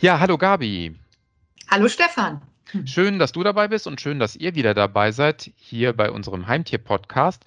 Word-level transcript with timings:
Ja, 0.00 0.20
hallo 0.20 0.38
Gabi. 0.38 0.94
Hallo 1.68 1.88
Stefan. 1.88 2.40
Schön, 2.84 3.18
dass 3.18 3.32
du 3.32 3.42
dabei 3.42 3.66
bist 3.66 3.88
und 3.88 4.00
schön, 4.00 4.20
dass 4.20 4.36
ihr 4.36 4.54
wieder 4.54 4.72
dabei 4.72 5.10
seid 5.10 5.50
hier 5.56 5.92
bei 5.92 6.08
unserem 6.08 6.46
Heimtier-Podcast. 6.46 7.42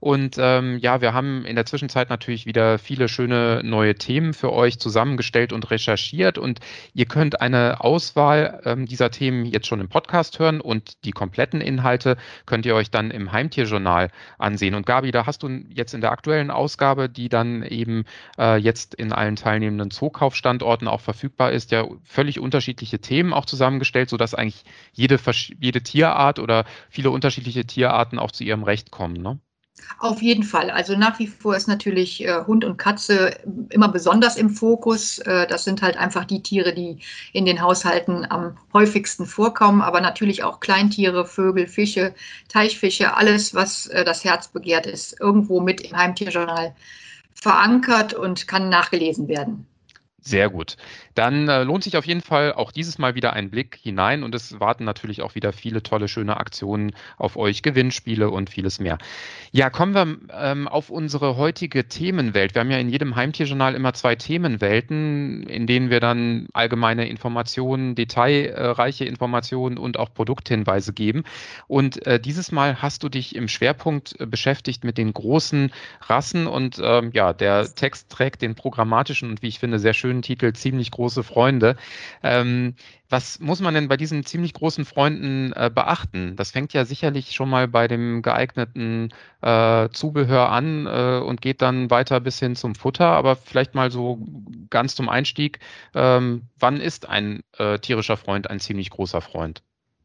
Und 0.00 0.36
ähm, 0.38 0.78
ja, 0.78 1.00
wir 1.00 1.14
haben 1.14 1.44
in 1.44 1.56
der 1.56 1.66
Zwischenzeit 1.66 2.10
natürlich 2.10 2.46
wieder 2.46 2.78
viele 2.78 3.08
schöne 3.08 3.62
neue 3.64 3.94
Themen 3.94 4.34
für 4.34 4.52
euch 4.52 4.78
zusammengestellt 4.78 5.52
und 5.52 5.70
recherchiert. 5.70 6.38
Und 6.38 6.60
ihr 6.94 7.06
könnt 7.06 7.40
eine 7.40 7.80
Auswahl 7.80 8.60
ähm, 8.64 8.86
dieser 8.86 9.10
Themen 9.10 9.44
jetzt 9.46 9.66
schon 9.66 9.80
im 9.80 9.88
Podcast 9.88 10.38
hören 10.38 10.60
und 10.60 11.04
die 11.04 11.12
kompletten 11.12 11.60
Inhalte 11.60 12.16
könnt 12.44 12.66
ihr 12.66 12.74
euch 12.74 12.90
dann 12.90 13.10
im 13.10 13.32
Heimtierjournal 13.32 14.10
ansehen. 14.38 14.74
Und 14.74 14.86
Gabi, 14.86 15.10
da 15.10 15.26
hast 15.26 15.42
du 15.42 15.48
jetzt 15.68 15.94
in 15.94 16.00
der 16.00 16.12
aktuellen 16.12 16.50
Ausgabe, 16.50 17.08
die 17.08 17.28
dann 17.28 17.62
eben 17.62 18.04
äh, 18.38 18.56
jetzt 18.56 18.94
in 18.94 19.12
allen 19.12 19.36
teilnehmenden 19.36 19.90
Zookaufstandorten 19.90 20.88
auch 20.88 21.00
verfügbar 21.00 21.52
ist, 21.52 21.70
ja 21.70 21.86
völlig 22.04 22.40
unterschiedliche 22.40 23.00
Themen 23.00 23.32
auch 23.32 23.46
zusammengestellt, 23.46 24.10
sodass 24.10 24.34
eigentlich 24.34 24.64
jede, 24.92 25.18
jede 25.58 25.82
Tierart 25.82 26.38
oder 26.38 26.64
viele 26.90 27.10
unterschiedliche 27.10 27.64
Tierarten 27.66 28.18
auch 28.18 28.30
zu 28.30 28.44
ihrem 28.44 28.62
Recht 28.62 28.90
kommen. 28.90 29.22
Ne? 29.22 29.40
Auf 29.98 30.20
jeden 30.20 30.42
Fall. 30.42 30.70
Also 30.70 30.96
nach 30.96 31.18
wie 31.18 31.26
vor 31.26 31.56
ist 31.56 31.68
natürlich 31.68 32.24
äh, 32.24 32.44
Hund 32.46 32.64
und 32.64 32.76
Katze 32.76 33.38
immer 33.70 33.88
besonders 33.88 34.36
im 34.36 34.50
Fokus. 34.50 35.18
Äh, 35.20 35.46
das 35.46 35.64
sind 35.64 35.80
halt 35.80 35.96
einfach 35.96 36.24
die 36.24 36.42
Tiere, 36.42 36.74
die 36.74 36.98
in 37.32 37.46
den 37.46 37.60
Haushalten 37.62 38.30
am 38.30 38.58
häufigsten 38.74 39.26
vorkommen, 39.26 39.80
aber 39.80 40.00
natürlich 40.00 40.44
auch 40.44 40.60
Kleintiere, 40.60 41.24
Vögel, 41.24 41.66
Fische, 41.66 42.14
Teichfische, 42.48 43.16
alles, 43.16 43.54
was 43.54 43.86
äh, 43.86 44.04
das 44.04 44.24
Herz 44.24 44.48
begehrt, 44.48 44.86
ist 44.86 45.18
irgendwo 45.20 45.60
mit 45.60 45.80
im 45.80 45.96
Heimtierjournal 45.96 46.74
verankert 47.34 48.12
und 48.12 48.48
kann 48.48 48.68
nachgelesen 48.68 49.28
werden. 49.28 49.66
Sehr 50.26 50.50
gut. 50.50 50.76
Dann 51.14 51.48
äh, 51.48 51.62
lohnt 51.62 51.84
sich 51.84 51.96
auf 51.96 52.04
jeden 52.04 52.20
Fall 52.20 52.52
auch 52.52 52.72
dieses 52.72 52.98
Mal 52.98 53.14
wieder 53.14 53.32
ein 53.32 53.48
Blick 53.48 53.78
hinein 53.80 54.24
und 54.24 54.34
es 54.34 54.58
warten 54.58 54.84
natürlich 54.84 55.22
auch 55.22 55.36
wieder 55.36 55.52
viele 55.52 55.84
tolle, 55.84 56.08
schöne 56.08 56.36
Aktionen 56.36 56.96
auf 57.16 57.36
euch, 57.36 57.62
Gewinnspiele 57.62 58.28
und 58.28 58.50
vieles 58.50 58.80
mehr. 58.80 58.98
Ja, 59.52 59.70
kommen 59.70 59.94
wir 59.94 60.18
ähm, 60.36 60.66
auf 60.66 60.90
unsere 60.90 61.36
heutige 61.36 61.86
Themenwelt. 61.86 62.56
Wir 62.56 62.60
haben 62.60 62.72
ja 62.72 62.78
in 62.78 62.88
jedem 62.88 63.14
Heimtierjournal 63.14 63.76
immer 63.76 63.94
zwei 63.94 64.16
Themenwelten, 64.16 65.44
in 65.44 65.68
denen 65.68 65.90
wir 65.90 66.00
dann 66.00 66.48
allgemeine 66.52 67.08
Informationen, 67.08 67.94
detailreiche 67.94 69.04
Informationen 69.04 69.78
und 69.78 70.00
auch 70.00 70.12
Produkthinweise 70.12 70.92
geben. 70.92 71.22
Und 71.68 72.04
äh, 72.04 72.18
dieses 72.18 72.50
Mal 72.50 72.82
hast 72.82 73.04
du 73.04 73.08
dich 73.08 73.36
im 73.36 73.46
Schwerpunkt 73.46 74.20
äh, 74.20 74.26
beschäftigt 74.26 74.82
mit 74.82 74.98
den 74.98 75.12
großen 75.12 75.72
Rassen 76.02 76.48
und 76.48 76.80
ähm, 76.82 77.12
ja, 77.14 77.32
der 77.32 77.72
Text 77.72 78.10
trägt 78.10 78.42
den 78.42 78.56
programmatischen 78.56 79.30
und 79.30 79.42
wie 79.42 79.48
ich 79.48 79.60
finde 79.60 79.78
sehr 79.78 79.94
schönen 79.94 80.15
schönen 80.16 80.22
Titel 80.22 80.52
Ziemlich 80.52 80.90
große 80.90 81.22
Freunde. 81.22 81.76
Ähm, 82.22 82.74
was 83.08 83.38
muss 83.40 83.60
man 83.60 83.74
denn 83.74 83.88
bei 83.88 83.96
diesen 83.96 84.24
ziemlich 84.24 84.52
großen 84.54 84.84
Freunden 84.84 85.52
äh, 85.52 85.70
beachten? 85.72 86.36
Das 86.36 86.50
fängt 86.50 86.72
ja 86.72 86.84
sicherlich 86.84 87.32
schon 87.32 87.50
mal 87.50 87.68
bei 87.68 87.86
dem 87.88 88.22
geeigneten 88.22 89.10
äh, 89.42 89.88
Zubehör 89.90 90.50
an 90.50 90.86
äh, 90.86 91.20
und 91.24 91.40
geht 91.40 91.62
dann 91.62 91.90
weiter 91.90 92.20
bis 92.20 92.38
hin 92.38 92.56
zum 92.56 92.74
Futter. 92.74 93.06
Aber 93.06 93.36
vielleicht 93.36 93.74
mal 93.74 93.90
so 93.90 94.18
ganz 94.70 94.94
zum 94.94 95.08
Einstieg. 95.08 95.60
Ähm, 95.94 96.48
wann 96.58 96.80
ist 96.80 97.08
ein 97.08 97.42
äh, 97.58 97.78
tierischer 97.78 98.16
Freund 98.16 98.50
ein 98.50 98.60
ziemlich 98.60 98.90
großer 98.90 99.20
Freund? 99.20 99.62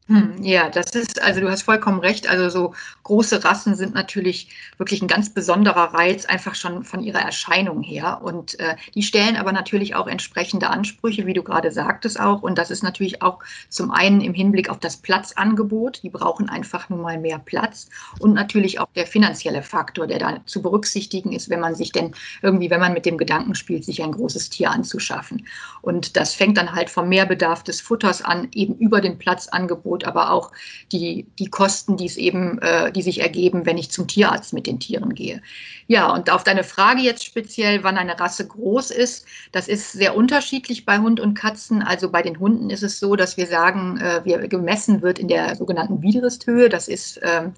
Hm, 0.08 0.42
ja, 0.42 0.68
das 0.68 0.90
ist, 0.96 1.22
also 1.22 1.40
du 1.40 1.48
hast 1.48 1.62
vollkommen 1.62 2.00
recht. 2.00 2.28
Also 2.28 2.48
so 2.48 2.74
große 3.04 3.44
Rassen 3.44 3.76
sind 3.76 3.94
natürlich 3.94 4.48
wirklich 4.76 5.00
ein 5.00 5.06
ganz 5.06 5.30
besonderer 5.30 5.94
Reiz, 5.94 6.24
einfach 6.24 6.56
schon 6.56 6.82
von 6.82 7.04
ihrer 7.04 7.20
Erscheinung 7.20 7.82
her. 7.82 8.20
Und 8.20 8.58
äh, 8.58 8.74
die 8.96 9.04
stellen 9.04 9.36
aber 9.36 9.52
natürlich 9.52 9.94
auch 9.94 10.08
entsprechende 10.08 10.70
Ansprüche, 10.70 11.24
wie 11.26 11.34
du 11.34 11.44
gerade 11.44 11.70
sagtest 11.70 12.18
auch. 12.18 12.42
Und 12.42 12.58
das 12.58 12.72
ist 12.72 12.82
natürlich 12.82 13.22
auch 13.22 13.38
zum 13.68 13.92
einen 13.92 14.20
im 14.20 14.34
Hinblick 14.34 14.68
auf 14.70 14.80
das 14.80 14.96
Platzangebot. 14.96 16.02
Die 16.02 16.10
brauchen 16.10 16.48
einfach 16.48 16.88
nun 16.88 17.00
mal 17.00 17.18
mehr 17.18 17.38
Platz. 17.38 17.88
Und 18.18 18.34
natürlich 18.34 18.80
auch 18.80 18.88
der 18.96 19.06
finanzielle 19.06 19.62
Faktor, 19.62 20.08
der 20.08 20.18
da 20.18 20.40
zu 20.46 20.62
berücksichtigen 20.62 21.32
ist, 21.32 21.48
wenn 21.48 21.60
man 21.60 21.76
sich 21.76 21.92
denn 21.92 22.12
irgendwie, 22.42 22.70
wenn 22.70 22.80
man 22.80 22.92
mit 22.92 23.06
dem 23.06 23.18
Gedanken 23.18 23.54
spielt, 23.54 23.84
sich 23.84 24.02
ein 24.02 24.12
großes 24.12 24.50
Tier 24.50 24.72
anzuschaffen. 24.72 25.46
Und 25.80 26.16
das 26.16 26.34
fängt 26.34 26.58
dann 26.58 26.72
halt 26.72 26.90
vom 26.90 27.08
Mehrbedarf 27.08 27.62
des 27.62 27.80
Futters 27.80 28.20
an, 28.20 28.48
eben 28.52 28.74
über 28.78 29.00
den 29.00 29.16
Platzangebot 29.16 29.91
Angebot, 29.92 30.04
aber 30.04 30.30
auch 30.30 30.52
die, 30.90 31.26
die 31.38 31.46
Kosten, 31.46 31.96
die 31.96 32.06
es 32.06 32.16
eben, 32.16 32.58
äh, 32.60 32.92
die 32.92 33.02
sich 33.02 33.20
ergeben, 33.20 33.66
wenn 33.66 33.78
ich 33.78 33.90
zum 33.90 34.06
Tierarzt 34.06 34.52
mit 34.52 34.66
den 34.66 34.80
Tieren 34.80 35.14
gehe. 35.14 35.42
Ja, 35.88 36.12
und 36.12 36.30
auf 36.30 36.44
deine 36.44 36.64
Frage 36.64 37.02
jetzt 37.02 37.24
speziell, 37.24 37.82
wann 37.82 37.98
eine 37.98 38.18
Rasse 38.18 38.46
groß 38.46 38.90
ist, 38.90 39.26
das 39.52 39.68
ist 39.68 39.92
sehr 39.92 40.16
unterschiedlich 40.16 40.84
bei 40.84 40.98
Hund 40.98 41.20
und 41.20 41.34
Katzen. 41.34 41.82
Also 41.82 42.10
bei 42.10 42.22
den 42.22 42.38
Hunden 42.38 42.70
ist 42.70 42.82
es 42.82 42.98
so, 42.98 43.16
dass 43.16 43.36
wir 43.36 43.46
sagen, 43.46 43.98
äh, 43.98 44.22
wir 44.24 44.48
gemessen 44.48 45.02
wird 45.02 45.18
in 45.18 45.28
der 45.28 45.56
sogenannten 45.56 46.02
Wideristhöhe. 46.02 46.68
Das 46.68 46.88
ist 46.88 47.20
ähm, 47.22 47.52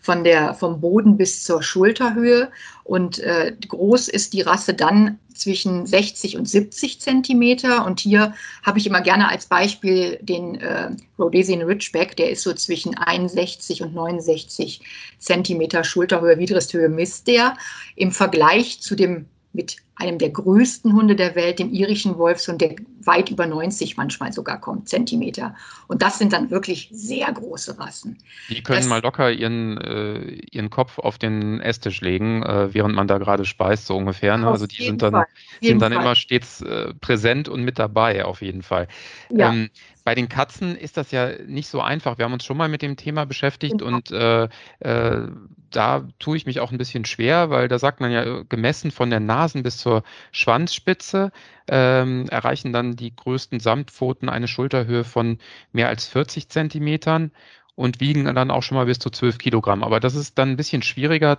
von 0.00 0.24
der, 0.24 0.54
vom 0.54 0.80
Boden 0.80 1.16
bis 1.16 1.44
zur 1.44 1.62
Schulterhöhe. 1.62 2.50
Und 2.84 3.18
äh, 3.18 3.56
groß 3.66 4.08
ist 4.08 4.34
die 4.34 4.42
Rasse 4.42 4.74
dann 4.74 5.18
zwischen 5.34 5.86
60 5.86 6.36
und 6.36 6.48
70 6.48 7.00
Zentimeter. 7.00 7.84
Und 7.86 7.98
hier 7.98 8.34
habe 8.62 8.78
ich 8.78 8.86
immer 8.86 9.00
gerne 9.00 9.28
als 9.28 9.46
Beispiel 9.46 10.18
den 10.20 10.56
äh, 10.56 10.90
Rhodesian 11.18 11.62
Ridgeback, 11.62 12.16
der 12.16 12.30
ist 12.30 12.42
so 12.42 12.52
zwischen 12.52 12.96
61 12.96 13.82
und 13.82 13.94
69 13.94 14.80
Zentimeter 15.18 15.82
Schulterhöhe, 15.82 16.38
Widristhöhe 16.38 16.88
misst 16.88 17.26
der. 17.26 17.56
Im 17.96 18.12
Vergleich 18.12 18.80
zu 18.80 18.94
dem 18.94 19.26
mit 19.54 19.76
einem 19.96 20.18
der 20.18 20.30
größten 20.30 20.92
Hunde 20.92 21.14
der 21.14 21.34
Welt, 21.34 21.58
dem 21.58 21.72
irischen 21.72 22.18
Wolfshund, 22.18 22.60
der 22.60 22.76
weit 23.04 23.30
über 23.30 23.46
90 23.46 23.96
manchmal 23.96 24.32
sogar 24.32 24.60
kommt, 24.60 24.88
Zentimeter. 24.88 25.54
Und 25.86 26.02
das 26.02 26.18
sind 26.18 26.32
dann 26.32 26.50
wirklich 26.50 26.88
sehr 26.92 27.30
große 27.30 27.78
Rassen. 27.78 28.18
Die 28.48 28.62
können 28.62 28.78
das, 28.78 28.88
mal 28.88 29.02
locker 29.02 29.30
ihren, 29.30 29.78
äh, 29.78 30.20
ihren 30.50 30.70
Kopf 30.70 30.98
auf 30.98 31.18
den 31.18 31.60
Esstisch 31.60 32.00
legen, 32.00 32.42
äh, 32.42 32.72
während 32.74 32.94
man 32.94 33.06
da 33.06 33.18
gerade 33.18 33.44
speist, 33.44 33.86
so 33.86 33.96
ungefähr. 33.96 34.36
Ne? 34.36 34.48
Also 34.48 34.66
die 34.66 34.82
sind 34.84 35.02
dann, 35.02 35.24
sind 35.60 35.80
dann 35.80 35.92
immer 35.92 36.14
stets 36.14 36.60
äh, 36.62 36.92
präsent 36.94 37.48
und 37.48 37.62
mit 37.62 37.78
dabei, 37.78 38.24
auf 38.24 38.42
jeden 38.42 38.62
Fall. 38.62 38.88
Ja. 39.30 39.52
Ähm, 39.52 39.70
bei 40.04 40.14
den 40.14 40.28
Katzen 40.28 40.76
ist 40.76 40.98
das 40.98 41.10
ja 41.12 41.30
nicht 41.46 41.68
so 41.68 41.80
einfach. 41.80 42.18
Wir 42.18 42.26
haben 42.26 42.34
uns 42.34 42.44
schon 42.44 42.58
mal 42.58 42.68
mit 42.68 42.82
dem 42.82 42.96
Thema 42.96 43.24
beschäftigt 43.24 43.78
genau. 43.78 43.96
und 43.96 44.10
äh, 44.10 44.48
äh, 44.80 45.28
da 45.70 46.06
tue 46.18 46.36
ich 46.36 46.46
mich 46.46 46.60
auch 46.60 46.70
ein 46.70 46.78
bisschen 46.78 47.04
schwer, 47.04 47.50
weil 47.50 47.68
da 47.68 47.78
sagt 47.78 48.00
man 48.00 48.12
ja, 48.12 48.42
gemessen 48.48 48.90
von 48.90 49.10
der 49.10 49.20
Nasen 49.20 49.62
bis 49.62 49.78
zur 49.84 50.02
Schwanzspitze 50.32 51.30
ähm, 51.68 52.26
erreichen 52.30 52.72
dann 52.72 52.96
die 52.96 53.14
größten 53.14 53.60
Samtpfoten 53.60 54.30
eine 54.30 54.48
Schulterhöhe 54.48 55.04
von 55.04 55.38
mehr 55.72 55.88
als 55.88 56.06
40 56.06 56.48
Zentimetern 56.48 57.32
und 57.74 58.00
wiegen 58.00 58.24
dann 58.24 58.50
auch 58.50 58.62
schon 58.62 58.76
mal 58.76 58.86
bis 58.86 58.98
zu 58.98 59.10
12 59.10 59.36
Kilogramm. 59.38 59.84
Aber 59.84 60.00
das 60.00 60.14
ist 60.14 60.38
dann 60.38 60.50
ein 60.50 60.56
bisschen 60.56 60.82
schwieriger 60.82 61.38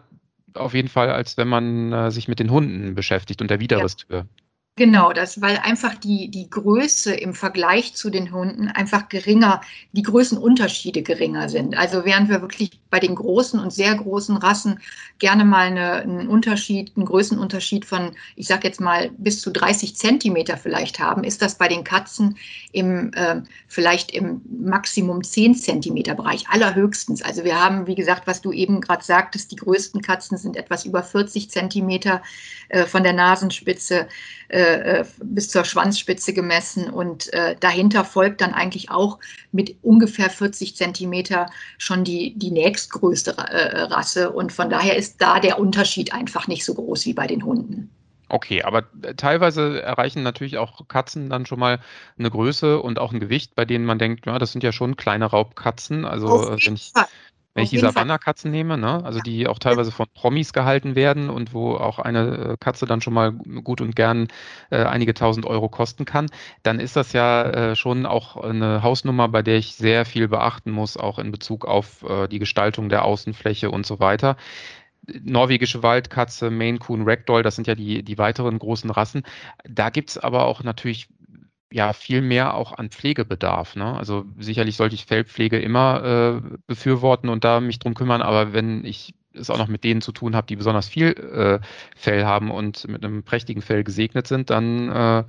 auf 0.53 0.73
jeden 0.73 0.89
Fall, 0.89 1.09
als 1.09 1.37
wenn 1.37 1.47
man 1.47 1.91
äh, 1.91 2.11
sich 2.11 2.27
mit 2.27 2.39
den 2.39 2.51
Hunden 2.51 2.93
beschäftigt 2.93 3.41
und 3.41 3.49
der 3.49 3.59
Widerristhöhe. 3.59 4.19
Ja. 4.19 4.25
Genau, 4.77 5.13
das, 5.13 5.41
weil 5.41 5.57
einfach 5.63 5.95
die, 5.95 6.29
die 6.29 6.49
Größe 6.49 7.15
im 7.15 7.33
Vergleich 7.33 7.95
zu 7.95 8.09
den 8.09 8.33
Hunden 8.33 8.67
einfach 8.67 9.07
geringer, 9.07 9.61
die 9.93 10.01
Größenunterschiede 10.01 11.01
geringer 11.01 11.47
sind. 11.47 11.77
Also 11.77 12.03
während 12.03 12.27
wir 12.27 12.41
wirklich 12.41 12.71
bei 12.89 12.99
den 12.99 13.15
großen 13.15 13.59
und 13.59 13.73
sehr 13.73 13.95
großen 13.95 14.37
Rassen 14.37 14.79
gerne 15.19 15.45
mal 15.45 15.67
eine, 15.67 15.93
einen 15.93 16.27
Unterschied, 16.27 16.91
einen 16.95 17.05
Größenunterschied 17.05 17.85
von, 17.85 18.15
ich 18.35 18.47
sage 18.47 18.67
jetzt 18.67 18.79
mal, 18.79 19.11
bis 19.17 19.41
zu 19.41 19.51
30 19.51 19.95
Zentimeter 19.95 20.57
vielleicht 20.57 20.99
haben, 20.99 21.23
ist 21.23 21.41
das 21.41 21.55
bei 21.55 21.67
den 21.67 21.83
Katzen 21.83 22.37
im, 22.71 23.11
äh, 23.13 23.41
vielleicht 23.67 24.11
im 24.11 24.41
Maximum 24.45 25.23
10 25.23 25.55
Zentimeter 25.55 26.15
Bereich, 26.15 26.47
allerhöchstens. 26.49 27.21
Also 27.21 27.43
wir 27.43 27.61
haben, 27.61 27.87
wie 27.87 27.95
gesagt, 27.95 28.27
was 28.27 28.41
du 28.41 28.51
eben 28.51 28.81
gerade 28.81 29.03
sagtest, 29.03 29.51
die 29.51 29.57
größten 29.57 30.01
Katzen 30.01 30.37
sind 30.37 30.55
etwas 30.55 30.85
über 30.85 31.03
40 31.03 31.49
Zentimeter 31.49 32.21
äh, 32.69 32.85
von 32.85 33.03
der 33.03 33.13
Nasenspitze. 33.13 34.07
Äh, 34.47 34.99
äh, 34.99 35.05
bis 35.23 35.49
zur 35.49 35.65
Schwanzspitze 35.65 36.31
gemessen 36.31 36.91
und 36.91 37.33
äh, 37.33 37.55
dahinter 37.59 38.05
folgt 38.05 38.41
dann 38.41 38.53
eigentlich 38.53 38.91
auch 38.91 39.17
mit 39.51 39.75
ungefähr 39.81 40.29
40 40.29 40.75
Zentimeter 40.75 41.47
schon 41.79 42.03
die, 42.03 42.35
die 42.37 42.51
nächstgrößte 42.51 42.84
äh, 42.93 43.81
Rasse 43.81 44.31
und 44.31 44.51
von 44.51 44.69
daher 44.69 44.95
ist 44.95 45.21
da 45.21 45.39
der 45.39 45.59
Unterschied 45.59 46.13
einfach 46.13 46.47
nicht 46.47 46.65
so 46.65 46.73
groß 46.73 47.05
wie 47.05 47.13
bei 47.13 47.27
den 47.27 47.43
Hunden. 47.45 47.89
Okay, 48.27 48.63
aber 48.63 48.83
äh, 49.01 49.13
teilweise 49.15 49.81
erreichen 49.81 50.23
natürlich 50.23 50.57
auch 50.57 50.87
Katzen 50.87 51.29
dann 51.29 51.45
schon 51.45 51.59
mal 51.59 51.79
eine 52.17 52.31
Größe 52.31 52.81
und 52.81 52.99
auch 52.99 53.13
ein 53.13 53.19
Gewicht, 53.19 53.55
bei 53.55 53.65
denen 53.65 53.85
man 53.85 53.99
denkt, 53.99 54.25
ja, 54.25 54.39
das 54.39 54.51
sind 54.51 54.63
ja 54.63 54.71
schon 54.71 54.97
kleine 54.97 55.25
Raubkatzen. 55.25 56.05
Also 56.05 56.57
wenn 56.65 56.73
ich, 56.73 56.91
Wenn 57.55 57.63
ich 57.63 57.69
die 57.69 57.77
Savannah-Katzen 57.77 58.51
nehme, 58.51 58.77
ne, 58.77 59.01
also 59.05 59.21
die 59.21 59.47
auch 59.47 59.59
teilweise 59.59 59.89
von 59.89 60.07
Promis 60.13 60.51
gehalten 60.51 60.95
werden 60.95 61.29
und 61.29 61.53
wo 61.53 61.75
auch 61.75 61.99
eine 61.99 62.37
äh, 62.37 62.57
Katze 62.59 62.85
dann 62.85 62.99
schon 62.99 63.13
mal 63.13 63.31
gut 63.31 63.79
und 63.79 63.95
gern 63.95 64.27
äh, 64.71 64.83
einige 64.83 65.13
tausend 65.13 65.45
Euro 65.45 65.69
kosten 65.69 66.03
kann, 66.03 66.27
dann 66.63 66.81
ist 66.81 66.97
das 66.97 67.13
ja 67.13 67.43
äh, 67.43 67.75
schon 67.77 68.05
auch 68.05 68.35
eine 68.35 68.83
Hausnummer, 68.83 69.29
bei 69.29 69.41
der 69.41 69.55
ich 69.55 69.75
sehr 69.75 70.03
viel 70.03 70.27
beachten 70.27 70.69
muss, 70.69 70.97
auch 70.97 71.17
in 71.17 71.31
Bezug 71.31 71.63
auf 71.63 72.03
äh, 72.03 72.27
die 72.27 72.39
Gestaltung 72.39 72.89
der 72.89 73.05
Außenfläche 73.05 73.71
und 73.71 73.85
so 73.85 74.01
weiter. 74.01 74.35
Norwegische 75.23 75.81
Waldkatze, 75.81 76.49
Maine 76.49 76.79
Coon, 76.79 77.07
Ragdoll, 77.07 77.41
das 77.41 77.55
sind 77.55 77.67
ja 77.67 77.75
die, 77.75 78.03
die 78.03 78.17
weiteren 78.17 78.59
großen 78.59 78.89
Rassen. 78.89 79.23
Da 79.63 79.91
gibt 79.91 80.09
es 80.09 80.17
aber 80.17 80.45
auch 80.45 80.61
natürlich 80.61 81.07
ja 81.75 81.91
viel 81.91 82.21
mehr 82.21 82.53
auch 82.53 82.71
an 82.71 82.89
Pflegebedarf. 82.89 83.75
Ne? 83.75 83.97
Also 83.97 84.25
sicherlich 84.39 84.77
sollte 84.77 84.95
ich 84.95 85.05
Fellpflege 85.05 85.59
immer 85.59 86.41
äh, 86.41 86.57
befürworten 86.67 87.27
und 87.27 87.43
da 87.43 87.59
mich 87.59 87.79
drum 87.79 87.95
kümmern, 87.95 88.21
aber 88.21 88.53
wenn 88.53 88.85
ich 88.85 89.13
es 89.33 89.49
auch 89.49 89.57
noch 89.57 89.67
mit 89.67 89.83
denen 89.83 89.99
zu 89.99 90.13
tun 90.13 90.37
habe, 90.37 90.47
die 90.47 90.55
besonders 90.55 90.87
viel 90.87 91.07
äh, 91.07 91.59
Fell 91.93 92.23
haben 92.23 92.49
und 92.49 92.87
mit 92.87 93.03
einem 93.03 93.23
prächtigen 93.23 93.61
Fell 93.61 93.83
gesegnet 93.83 94.25
sind, 94.25 94.51
dann 94.51 94.89
äh, 94.89 95.23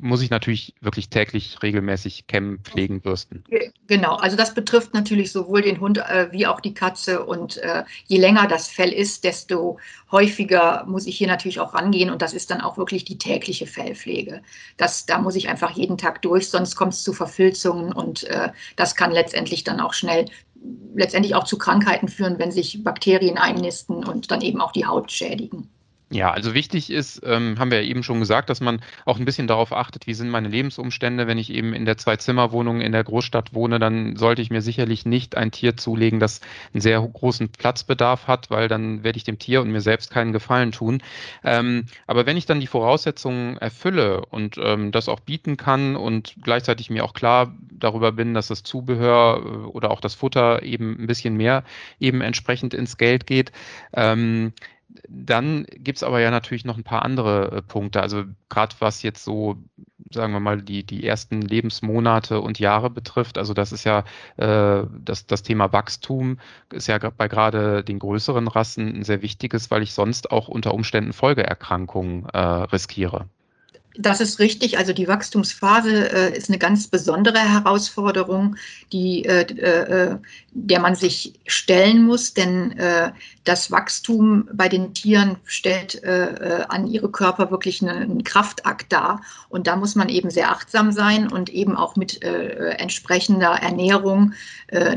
muss 0.00 0.22
ich 0.22 0.30
natürlich 0.30 0.74
wirklich 0.80 1.08
täglich 1.08 1.62
regelmäßig 1.62 2.26
kämmen, 2.26 2.60
pflegen, 2.60 3.00
bürsten. 3.00 3.44
Genau, 3.86 4.16
also 4.16 4.36
das 4.36 4.54
betrifft 4.54 4.94
natürlich 4.94 5.32
sowohl 5.32 5.62
den 5.62 5.80
Hund 5.80 5.98
äh, 5.98 6.28
wie 6.30 6.46
auch 6.46 6.60
die 6.60 6.74
Katze. 6.74 7.24
Und 7.24 7.58
äh, 7.58 7.84
je 8.06 8.18
länger 8.18 8.46
das 8.46 8.68
Fell 8.68 8.92
ist, 8.92 9.24
desto 9.24 9.78
häufiger 10.10 10.84
muss 10.86 11.06
ich 11.06 11.16
hier 11.16 11.28
natürlich 11.28 11.60
auch 11.60 11.74
rangehen. 11.74 12.10
Und 12.10 12.22
das 12.22 12.32
ist 12.32 12.50
dann 12.50 12.60
auch 12.60 12.76
wirklich 12.76 13.04
die 13.04 13.18
tägliche 13.18 13.66
Fellpflege. 13.66 14.42
Das, 14.76 15.06
da 15.06 15.18
muss 15.18 15.36
ich 15.36 15.48
einfach 15.48 15.70
jeden 15.70 15.98
Tag 15.98 16.22
durch, 16.22 16.48
sonst 16.48 16.76
kommt 16.76 16.94
es 16.94 17.02
zu 17.02 17.12
Verfilzungen 17.12 17.92
und 17.92 18.24
äh, 18.24 18.50
das 18.76 18.94
kann 18.94 19.10
letztendlich 19.10 19.64
dann 19.64 19.80
auch 19.80 19.92
schnell 19.92 20.26
letztendlich 20.94 21.34
auch 21.34 21.44
zu 21.44 21.58
Krankheiten 21.58 22.08
führen, 22.08 22.38
wenn 22.38 22.50
sich 22.50 22.82
Bakterien 22.82 23.38
einnisten 23.38 24.04
und 24.04 24.30
dann 24.30 24.40
eben 24.40 24.60
auch 24.60 24.72
die 24.72 24.86
Haut 24.86 25.12
schädigen. 25.12 25.68
Ja, 26.10 26.30
also 26.30 26.54
wichtig 26.54 26.90
ist, 26.90 27.20
ähm, 27.22 27.58
haben 27.58 27.70
wir 27.70 27.82
ja 27.82 27.88
eben 27.88 28.02
schon 28.02 28.18
gesagt, 28.18 28.48
dass 28.48 28.62
man 28.62 28.80
auch 29.04 29.18
ein 29.18 29.26
bisschen 29.26 29.46
darauf 29.46 29.74
achtet, 29.74 30.06
wie 30.06 30.14
sind 30.14 30.30
meine 30.30 30.48
Lebensumstände. 30.48 31.26
Wenn 31.26 31.36
ich 31.36 31.52
eben 31.52 31.74
in 31.74 31.84
der 31.84 31.98
Zwei-Zimmer-Wohnung 31.98 32.80
in 32.80 32.92
der 32.92 33.04
Großstadt 33.04 33.52
wohne, 33.52 33.78
dann 33.78 34.16
sollte 34.16 34.40
ich 34.40 34.48
mir 34.48 34.62
sicherlich 34.62 35.04
nicht 35.04 35.36
ein 35.36 35.50
Tier 35.50 35.76
zulegen, 35.76 36.18
das 36.18 36.40
einen 36.72 36.80
sehr 36.80 36.98
großen 37.02 37.50
Platzbedarf 37.50 38.26
hat, 38.26 38.48
weil 38.48 38.68
dann 38.68 39.04
werde 39.04 39.18
ich 39.18 39.24
dem 39.24 39.38
Tier 39.38 39.60
und 39.60 39.70
mir 39.70 39.82
selbst 39.82 40.10
keinen 40.10 40.32
Gefallen 40.32 40.72
tun. 40.72 41.02
Ähm, 41.44 41.84
aber 42.06 42.24
wenn 42.24 42.38
ich 42.38 42.46
dann 42.46 42.60
die 42.60 42.66
Voraussetzungen 42.66 43.58
erfülle 43.58 44.24
und 44.30 44.56
ähm, 44.56 44.92
das 44.92 45.10
auch 45.10 45.20
bieten 45.20 45.58
kann 45.58 45.94
und 45.94 46.36
gleichzeitig 46.42 46.88
mir 46.88 47.04
auch 47.04 47.12
klar 47.12 47.54
darüber 47.70 48.12
bin, 48.12 48.32
dass 48.32 48.48
das 48.48 48.62
Zubehör 48.62 49.42
äh, 49.44 49.48
oder 49.66 49.90
auch 49.90 50.00
das 50.00 50.14
Futter 50.14 50.62
eben 50.62 51.02
ein 51.02 51.06
bisschen 51.06 51.36
mehr 51.36 51.64
eben 52.00 52.22
entsprechend 52.22 52.72
ins 52.72 52.96
Geld 52.96 53.26
geht, 53.26 53.52
ähm, 53.92 54.54
dann 55.08 55.66
gibt 55.70 55.98
es 55.98 56.02
aber 56.02 56.20
ja 56.20 56.30
natürlich 56.30 56.64
noch 56.64 56.76
ein 56.76 56.84
paar 56.84 57.04
andere 57.04 57.52
äh, 57.52 57.62
Punkte. 57.62 58.00
Also 58.00 58.24
gerade 58.48 58.74
was 58.78 59.02
jetzt 59.02 59.24
so, 59.24 59.56
sagen 60.10 60.32
wir 60.32 60.40
mal, 60.40 60.62
die, 60.62 60.84
die 60.84 61.06
ersten 61.06 61.42
Lebensmonate 61.42 62.40
und 62.40 62.58
Jahre 62.58 62.90
betrifft. 62.90 63.38
Also 63.38 63.54
das 63.54 63.72
ist 63.72 63.84
ja 63.84 64.04
äh, 64.36 64.86
das, 65.04 65.26
das 65.26 65.42
Thema 65.42 65.72
Wachstum 65.72 66.38
ist 66.72 66.86
ja 66.88 66.98
bei 66.98 67.28
gerade 67.28 67.84
den 67.84 67.98
größeren 67.98 68.48
Rassen 68.48 68.96
ein 68.96 69.04
sehr 69.04 69.22
wichtiges, 69.22 69.70
weil 69.70 69.82
ich 69.82 69.92
sonst 69.92 70.30
auch 70.30 70.48
unter 70.48 70.74
Umständen 70.74 71.12
Folgeerkrankungen 71.12 72.26
äh, 72.30 72.38
riskiere. 72.38 73.28
Das 74.00 74.20
ist 74.20 74.38
richtig. 74.38 74.78
Also 74.78 74.92
die 74.92 75.08
Wachstumsphase 75.08 76.12
äh, 76.12 76.36
ist 76.36 76.48
eine 76.48 76.58
ganz 76.58 76.86
besondere 76.86 77.40
Herausforderung, 77.40 78.54
die, 78.92 79.24
äh, 79.24 79.40
äh, 79.40 80.18
der 80.52 80.78
man 80.78 80.94
sich 80.94 81.34
stellen 81.48 82.04
muss, 82.04 82.32
denn 82.32 82.78
äh, 82.78 83.10
das 83.42 83.72
Wachstum 83.72 84.48
bei 84.52 84.68
den 84.68 84.94
Tieren 84.94 85.36
stellt 85.44 86.00
äh, 86.04 86.26
äh, 86.26 86.64
an 86.68 86.86
ihre 86.86 87.10
Körper 87.10 87.50
wirklich 87.50 87.82
einen, 87.82 88.02
einen, 88.02 88.22
Kraftakt 88.22 88.92
dar. 88.92 89.20
Und 89.48 89.66
da 89.66 89.74
muss 89.74 89.96
man 89.96 90.08
eben 90.08 90.30
sehr 90.30 90.52
achtsam 90.52 90.92
sein 90.92 91.26
und 91.32 91.48
eben 91.50 91.74
auch 91.74 91.96
mit 91.96 92.22
entsprechender 92.22 93.50
Ernährung 93.50 94.34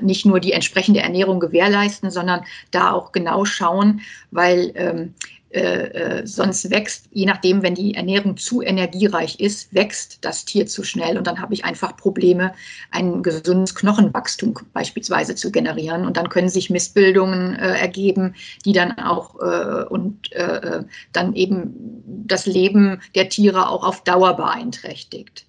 nicht 0.01 0.25
nur 0.25 0.39
die 0.39 0.51
entsprechende 0.51 1.00
Ernährung 1.00 1.39
gewährleisten, 1.39 2.12
sondern 2.12 2.44
da 2.71 2.92
auch 2.92 3.13
genau 3.13 3.45
schauen, 3.45 4.01
weil 4.31 4.71
ähm, 4.75 5.13
äh, 5.53 6.19
äh, 6.21 6.27
sonst 6.27 6.71
wächst, 6.71 7.07
je 7.12 7.25
nachdem, 7.25 7.62
wenn 7.62 7.75
die 7.75 7.94
Ernährung 7.94 8.38
zu 8.38 8.62
energiereich 8.62 9.39
ist, 9.42 9.74
wächst 9.74 10.19
das 10.21 10.45
Tier 10.45 10.65
zu 10.65 10.83
schnell 10.83 11.18
und 11.18 11.27
dann 11.27 11.42
habe 11.42 11.53
ich 11.53 11.65
einfach 11.65 11.98
Probleme, 11.98 12.53
ein 12.89 13.21
gesundes 13.21 13.75
Knochenwachstum 13.75 14.53
beispielsweise 14.71 15.36
zu 15.36 15.51
generieren 15.51 16.06
und 16.06 16.15
dann 16.15 16.30
können 16.30 16.48
sich 16.48 16.69
Missbildungen 16.69 17.56
äh, 17.57 17.80
ergeben, 17.80 18.33
die 18.63 18.71
dann 18.71 18.98
auch 18.98 19.36
äh, 19.42 19.83
und 19.89 20.31
äh, 20.31 20.83
dann 21.12 21.33
eben 21.33 21.74
das 22.25 22.45
Leben 22.45 23.01
der 23.15 23.27
Tiere 23.27 23.68
auch 23.68 23.83
auf 23.83 24.06
Dauer 24.06 24.38
beeinträchtigt. 24.38 25.45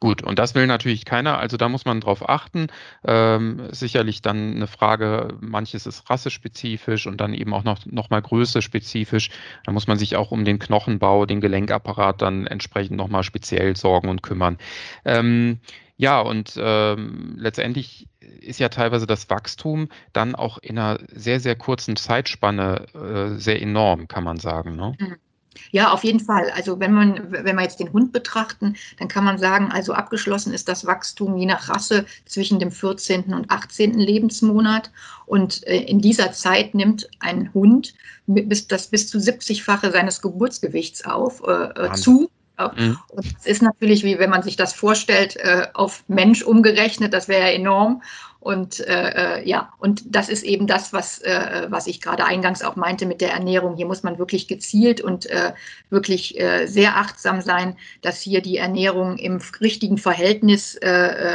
Gut, 0.00 0.22
und 0.22 0.38
das 0.38 0.54
will 0.54 0.66
natürlich 0.66 1.04
keiner, 1.04 1.38
also 1.38 1.58
da 1.58 1.68
muss 1.68 1.84
man 1.84 2.00
drauf 2.00 2.26
achten. 2.26 2.68
Ähm, 3.04 3.68
sicherlich 3.70 4.22
dann 4.22 4.56
eine 4.56 4.66
Frage, 4.66 5.36
manches 5.40 5.84
ist 5.84 6.08
rassespezifisch 6.08 7.06
und 7.06 7.20
dann 7.20 7.34
eben 7.34 7.52
auch 7.52 7.64
noch, 7.64 7.84
noch 7.84 8.08
mal 8.08 8.22
größespezifisch. 8.22 9.28
Da 9.64 9.72
muss 9.72 9.86
man 9.88 9.98
sich 9.98 10.16
auch 10.16 10.30
um 10.30 10.46
den 10.46 10.58
Knochenbau, 10.58 11.26
den 11.26 11.42
Gelenkapparat 11.42 12.22
dann 12.22 12.46
entsprechend 12.46 12.96
nochmal 12.96 13.24
speziell 13.24 13.76
sorgen 13.76 14.08
und 14.08 14.22
kümmern. 14.22 14.56
Ähm, 15.04 15.60
ja, 15.98 16.18
und 16.20 16.54
ähm, 16.56 17.34
letztendlich 17.36 18.08
ist 18.40 18.58
ja 18.58 18.70
teilweise 18.70 19.06
das 19.06 19.28
Wachstum 19.28 19.90
dann 20.14 20.34
auch 20.34 20.56
in 20.56 20.78
einer 20.78 20.98
sehr, 21.12 21.40
sehr 21.40 21.56
kurzen 21.56 21.96
Zeitspanne 21.96 22.86
äh, 22.94 23.38
sehr 23.38 23.60
enorm, 23.60 24.08
kann 24.08 24.24
man 24.24 24.38
sagen. 24.38 24.76
Ne? 24.76 24.94
Mhm. 24.98 25.16
Ja, 25.70 25.92
auf 25.92 26.04
jeden 26.04 26.20
Fall. 26.20 26.50
Also 26.54 26.80
wenn 26.80 26.92
man, 26.92 27.30
wenn 27.30 27.56
wir 27.56 27.62
jetzt 27.62 27.80
den 27.80 27.92
Hund 27.92 28.12
betrachten, 28.12 28.76
dann 28.98 29.08
kann 29.08 29.24
man 29.24 29.38
sagen, 29.38 29.70
also 29.72 29.92
abgeschlossen 29.92 30.52
ist 30.52 30.68
das 30.68 30.86
Wachstum 30.86 31.36
je 31.36 31.46
nach 31.46 31.68
Rasse 31.68 32.06
zwischen 32.26 32.58
dem 32.58 32.70
14. 32.70 33.34
und 33.34 33.50
18. 33.50 33.94
Lebensmonat. 33.94 34.90
Und 35.26 35.66
äh, 35.66 35.76
in 35.76 36.00
dieser 36.00 36.32
Zeit 36.32 36.74
nimmt 36.74 37.08
ein 37.20 37.52
Hund 37.54 37.94
bis, 38.26 38.66
das 38.66 38.88
bis 38.88 39.08
zu 39.08 39.18
70-fache 39.18 39.90
seines 39.92 40.20
Geburtsgewichts 40.22 41.04
auf, 41.04 41.42
äh, 41.46 41.86
äh 41.86 41.92
zu. 41.92 42.30
Mhm. 42.76 42.98
Und 43.08 43.34
das 43.34 43.46
ist 43.46 43.62
natürlich, 43.62 44.04
wie 44.04 44.18
wenn 44.18 44.30
man 44.30 44.42
sich 44.42 44.56
das 44.56 44.72
vorstellt, 44.72 45.36
äh, 45.36 45.68
auf 45.74 46.04
Mensch 46.08 46.42
umgerechnet, 46.42 47.14
das 47.14 47.28
wäre 47.28 47.42
ja 47.42 47.54
enorm. 47.54 48.02
Und 48.40 48.80
äh, 48.80 49.40
äh, 49.40 49.48
ja, 49.48 49.72
und 49.78 50.02
das 50.06 50.30
ist 50.30 50.44
eben 50.44 50.66
das, 50.66 50.94
was, 50.94 51.18
äh, 51.20 51.66
was 51.68 51.86
ich 51.86 52.00
gerade 52.00 52.24
eingangs 52.24 52.62
auch 52.62 52.74
meinte 52.74 53.04
mit 53.04 53.20
der 53.20 53.32
Ernährung. 53.32 53.76
Hier 53.76 53.86
muss 53.86 54.02
man 54.02 54.18
wirklich 54.18 54.48
gezielt 54.48 55.02
und 55.02 55.26
äh, 55.26 55.52
wirklich 55.90 56.40
äh, 56.40 56.66
sehr 56.66 56.96
achtsam 56.96 57.42
sein, 57.42 57.76
dass 58.00 58.22
hier 58.22 58.40
die 58.40 58.56
Ernährung 58.56 59.18
im 59.18 59.42
richtigen 59.60 59.98
Verhältnis 59.98 60.74
äh, 60.76 60.88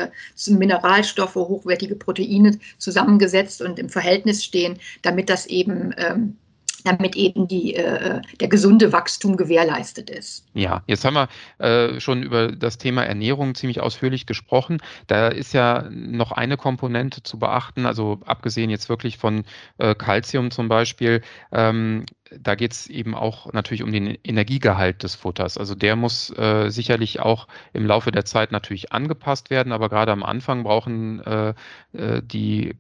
äh, 0.06 0.08
zu 0.34 0.56
Mineralstoffe, 0.56 1.36
hochwertige 1.36 1.96
Proteine 1.96 2.58
zusammengesetzt 2.80 3.62
und 3.62 3.78
im 3.78 3.90
Verhältnis 3.90 4.44
stehen, 4.44 4.80
damit 5.04 5.30
das 5.30 5.46
eben 5.46 5.94
ähm, 5.98 6.38
damit 6.86 7.16
eben 7.16 7.48
die, 7.48 7.76
äh, 7.76 8.22
der 8.40 8.48
gesunde 8.48 8.94
Wachstum 8.94 9.38
gewährleistet 9.38 10.10
ist. 10.10 10.46
Ja, 10.54 10.84
jetzt 10.88 11.04
haben 11.04 11.16
wir 11.16 11.28
äh, 11.58 12.00
schon 12.00 12.24
über 12.24 12.52
das 12.52 12.78
Thema 12.78 13.04
Ernährung 13.04 13.56
ziemlich 13.56 13.82
ausführlich 13.82 14.26
gesprochen. 14.26 14.82
Da 15.08 15.28
ist 15.28 15.54
ja 15.54 15.90
noch 15.90 16.32
eine 16.32 16.58
Komponente 16.58 17.24
zu 17.24 17.40
beachten, 17.40 17.86
also 17.86 18.20
abgesehen 18.26 18.70
jetzt 18.70 18.90
wirklich 18.90 19.18
von 19.18 19.44
äh, 19.78 19.96
Calcium 19.96 20.52
zum 20.52 20.68
Beispiel, 20.68 21.22
ähm, 21.52 22.06
da 22.32 22.56
geht 22.56 22.72
es 22.74 22.88
eben 22.88 23.14
auch 23.16 23.54
natürlich 23.54 23.84
um 23.84 23.92
den 23.92 24.18
Energiegehalt 24.24 25.04
des 25.04 25.16
Futters. 25.16 25.58
Also 25.58 25.76
der 25.76 25.96
muss 25.96 26.36
äh, 26.38 26.70
sicherlich 26.70 27.20
auch 27.20 27.48
im 27.74 27.86
Laufe 27.86 28.12
der 28.12 28.26
Zeit 28.26 28.52
natürlich 28.52 28.92
angepasst 28.92 29.50
werden, 29.50 29.72
aber 29.72 29.90
gerade 29.90 30.12
am 30.12 30.24
Anfang 30.24 30.64
brauchen 30.64 31.22
äh, 31.22 31.54
äh 31.94 32.22
die 32.24 32.76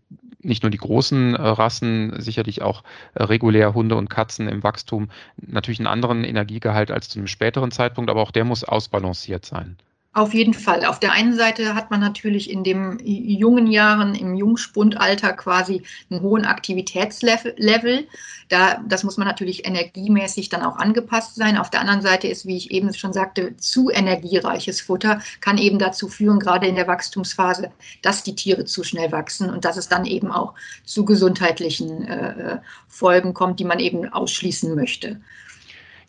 nicht 0.46 0.64
nur 0.64 0.70
die 0.70 0.78
großen 0.78 1.36
äh, 1.36 1.42
Rassen, 1.42 2.14
sicherlich 2.22 2.62
auch 2.62 2.84
äh, 3.16 3.24
regulär 3.24 3.74
Hunde 3.74 3.96
und 3.96 4.10
Katzen 4.10 4.48
im 4.48 4.64
Wachstum 4.64 5.10
natürlich 5.38 5.80
einen 5.80 5.88
anderen 5.88 6.24
Energiegehalt 6.24 6.92
als 6.92 7.10
zu 7.10 7.20
einem 7.20 7.28
späteren 7.28 7.72
Zeitpunkt, 7.72 8.10
aber 8.10 8.22
auch 8.22 8.32
der 8.32 8.46
muss 8.46 8.64
ausbalanciert 8.64 9.46
sein. 9.46 9.78
Auf 10.16 10.34
jeden 10.34 10.54
Fall. 10.54 10.86
Auf 10.86 11.02
der 11.02 11.12
einen 11.12 11.36
Seite 11.36 11.76
hat 11.76 11.92
man 11.92 12.00
natürlich 12.00 12.50
in 12.50 12.64
den 12.64 13.00
jungen 13.04 13.68
Jahren, 13.68 14.16
im 14.16 14.34
Jungspundalter 14.34 15.34
quasi 15.34 15.84
einen 16.10 16.22
hohen 16.22 16.46
Aktivitätslevel. 16.46 18.08
Da, 18.48 18.82
das 18.88 19.04
muss 19.04 19.18
man 19.18 19.28
natürlich 19.28 19.68
energiemäßig 19.68 20.48
dann 20.48 20.62
auch 20.62 20.78
angepasst 20.78 21.36
sein. 21.36 21.58
Auf 21.58 21.70
der 21.70 21.82
anderen 21.82 22.02
Seite 22.02 22.30
ist, 22.30 22.46
wie 22.46 22.56
ich 22.56 22.72
eben 22.72 22.94
schon 22.94 23.12
sagte, 23.12 23.58
zu 23.58 23.90
energiereiches 23.90 24.80
Futter 24.80 25.20
kann 25.42 25.58
eben 25.58 25.80
dazu 25.80 26.08
führen, 26.08 26.40
gerade 26.40 26.68
in 26.68 26.76
der 26.76 26.88
Wachstumsphase, 26.88 27.72
dass 28.02 28.24
die 28.24 28.36
Tiere 28.36 28.64
zu 28.64 28.86
schnell 28.86 29.12
wachsen 29.12 29.50
und 29.50 29.66
dass 29.66 29.76
es 29.76 29.90
dann 29.90 30.06
eben 30.06 30.32
auch 30.32 30.54
zu 30.86 31.04
gesundheitlichen 31.04 32.08
äh, 32.08 32.60
Folgen 32.88 33.34
kommt, 33.34 33.60
die 33.60 33.66
man 33.66 33.80
eben 33.80 34.08
ausschließen 34.08 34.76
möchte. 34.76 35.20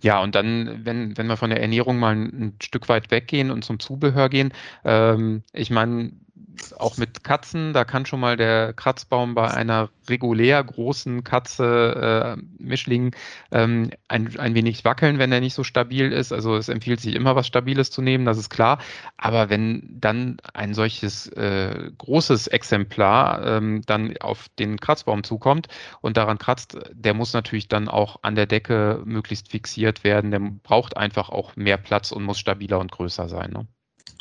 Ja, 0.07 0.23
und 0.23 0.37
dann, 0.37 0.85
wenn, 0.85 1.17
wenn 1.19 1.27
wir 1.27 1.37
von 1.37 1.51
der 1.51 1.61
Ernährung 1.61 1.99
mal 1.99 2.15
ein, 2.15 2.55
Stück 2.63 2.89
weit 2.89 3.11
weggehen 3.11 3.51
und 3.51 3.65
zum 3.65 3.81
Zubehör 3.81 4.29
gehen, 4.29 4.53
ähm, 4.85 5.43
ich 5.53 5.71
meine, 5.71 6.13
auch 6.79 6.97
mit 6.97 7.25
Katzen, 7.25 7.73
da 7.73 7.85
kann 7.85 8.07
schon 8.07 8.21
mal 8.21 8.37
der 8.37 8.73
Kratzbaum 8.73 9.35
bei 9.35 9.51
einer 9.51 9.91
regulär 10.09 10.63
großen 10.63 11.25
Katze, 11.25 12.37
äh, 12.39 12.43
Mischling, 12.63 13.15
ähm, 13.51 13.91
ein, 14.09 14.39
ein 14.39 14.55
wenig 14.55 14.85
wackeln, 14.85 15.19
wenn 15.19 15.33
er 15.33 15.41
nicht 15.41 15.55
so 15.55 15.65
stabil 15.65 16.13
ist. 16.13 16.33
Also 16.33 16.57
es 16.57 16.69
empfiehlt 16.69 17.01
sich 17.01 17.15
immer, 17.15 17.37
was 17.37 17.47
Stabiles 17.47 17.91
zu 17.91 18.03
nehmen, 18.03 18.25
das 18.25 18.39
ist 18.39 18.51
klar. 18.51 18.79
Aber 19.17 19.51
wenn 19.51 19.83
dann 20.01 20.39
ein 20.55 20.75
solches 20.75 21.29
äh, 21.29 21.91
großes 21.99 22.47
Exemplar 22.49 23.45
ähm, 23.45 23.83
dann 23.87 24.17
auf 24.19 24.49
den 24.59 24.79
Kratzbaum 24.79 25.25
zukommt 25.25 25.69
und 26.01 26.17
daran 26.17 26.39
kratzt, 26.39 26.79
der 26.93 27.15
muss 27.15 27.33
natürlich 27.33 27.69
dann 27.69 27.89
auch 27.89 28.19
an 28.23 28.35
der 28.35 28.47
Decke 28.47 29.03
möglichst 29.05 29.51
fixiert 29.51 30.05
werden. 30.05 30.31
Der 30.31 30.41
braucht 30.41 30.97
einfach 30.97 31.31
auch 31.31 31.57
mehr 31.57 31.77
Platz 31.77 32.13
und 32.13 32.25
muss 32.25 32.39
stabiler 32.39 32.79
und 32.79 32.93
größer 32.93 33.29
sein. 33.29 33.51
Ne? 33.53 33.67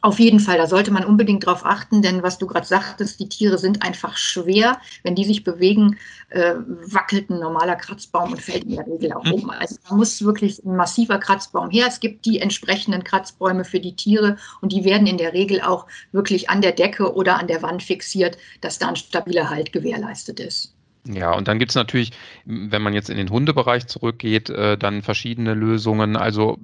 Auf 0.06 0.20
jeden 0.20 0.40
Fall, 0.40 0.60
da 0.60 0.68
sollte 0.68 0.92
man 0.92 1.04
unbedingt 1.04 1.48
drauf 1.48 1.66
achten, 1.66 2.04
denn 2.04 2.22
was 2.22 2.38
du 2.38 2.46
gerade 2.46 2.68
sagtest, 2.68 3.20
die 3.20 3.28
Tiere 3.28 3.58
sind 3.58 3.82
einfach 3.82 4.18
schwer. 4.18 4.80
Wenn 5.02 5.16
die 5.16 5.24
sich 5.24 5.44
bewegen, 5.44 5.98
äh, 6.30 6.54
wackelt 6.58 7.32
ein 7.32 7.40
normaler 7.40 7.76
Kratzbaum 7.76 8.34
und 8.34 8.40
fällt 8.40 8.66
in 8.66 8.76
der 8.76 8.86
Regel 8.86 9.14
auch 9.14 9.26
um. 9.32 9.50
Also 9.50 9.78
da 9.90 9.96
muss 9.96 10.24
wirklich 10.24 10.64
ein 10.64 10.76
massiver 10.76 11.18
Kratzbaum 11.18 11.72
her. 11.72 11.88
Es 11.88 12.00
gibt 12.00 12.26
die 12.26 12.40
entsprechenden 12.40 13.04
Kratzbäume 13.04 13.66
für 13.66 13.80
die 13.80 13.96
Tiere 13.96 14.38
und 14.62 14.72
die 14.72 14.84
werden 14.84 15.08
in 15.08 15.18
der 15.18 15.34
Regel 15.34 15.62
auch 15.62 15.88
wirklich 16.12 16.52
an 16.52 16.62
der 16.62 16.74
Decke 16.74 17.16
oder 17.16 17.40
an 17.40 17.48
der 17.48 17.64
Wand 17.64 17.82
fixiert, 17.82 18.38
dass 18.62 18.78
da 18.78 18.90
ein 18.90 18.96
stabiler 18.96 19.50
Halt 19.50 19.72
gewährleistet 19.72 20.40
ist. 20.40 20.75
Ja, 21.08 21.34
und 21.34 21.48
dann 21.48 21.60
gibt 21.60 21.70
es 21.70 21.76
natürlich, 21.76 22.12
wenn 22.46 22.82
man 22.82 22.94
jetzt 22.94 23.12
in 23.12 23.18
den 23.18 23.30
Hundebereich 23.30 23.86
zurückgeht, 23.86 24.50
äh, 24.50 24.76
dann 24.76 25.04
verschiedene 25.04 25.54
Lösungen. 25.54 26.16
Also 26.16 26.58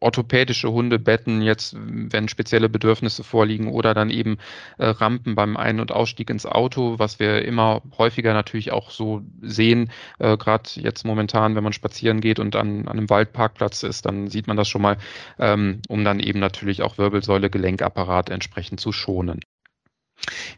orthopädische 0.00 0.70
Hundebetten, 0.70 1.40
jetzt, 1.40 1.74
wenn 1.78 2.28
spezielle 2.28 2.68
Bedürfnisse 2.68 3.24
vorliegen, 3.24 3.68
oder 3.68 3.94
dann 3.94 4.10
eben 4.10 4.36
äh, 4.76 4.86
Rampen 4.86 5.34
beim 5.34 5.56
Ein- 5.56 5.80
und 5.80 5.92
Ausstieg 5.92 6.28
ins 6.28 6.44
Auto, 6.44 6.98
was 6.98 7.18
wir 7.20 7.42
immer 7.46 7.80
häufiger 7.96 8.34
natürlich 8.34 8.70
auch 8.70 8.90
so 8.90 9.22
sehen. 9.40 9.90
Äh, 10.18 10.36
Gerade 10.36 10.68
jetzt 10.74 11.06
momentan, 11.06 11.54
wenn 11.54 11.64
man 11.64 11.72
spazieren 11.72 12.20
geht 12.20 12.38
und 12.38 12.54
an, 12.54 12.88
an 12.88 12.98
einem 12.98 13.08
Waldparkplatz 13.08 13.82
ist, 13.82 14.04
dann 14.04 14.28
sieht 14.28 14.46
man 14.46 14.58
das 14.58 14.68
schon 14.68 14.82
mal, 14.82 14.98
ähm, 15.38 15.80
um 15.88 16.04
dann 16.04 16.20
eben 16.20 16.38
natürlich 16.38 16.82
auch 16.82 16.98
Wirbelsäule, 16.98 17.48
Gelenkapparat 17.48 18.28
entsprechend 18.28 18.78
zu 18.78 18.92
schonen. 18.92 19.40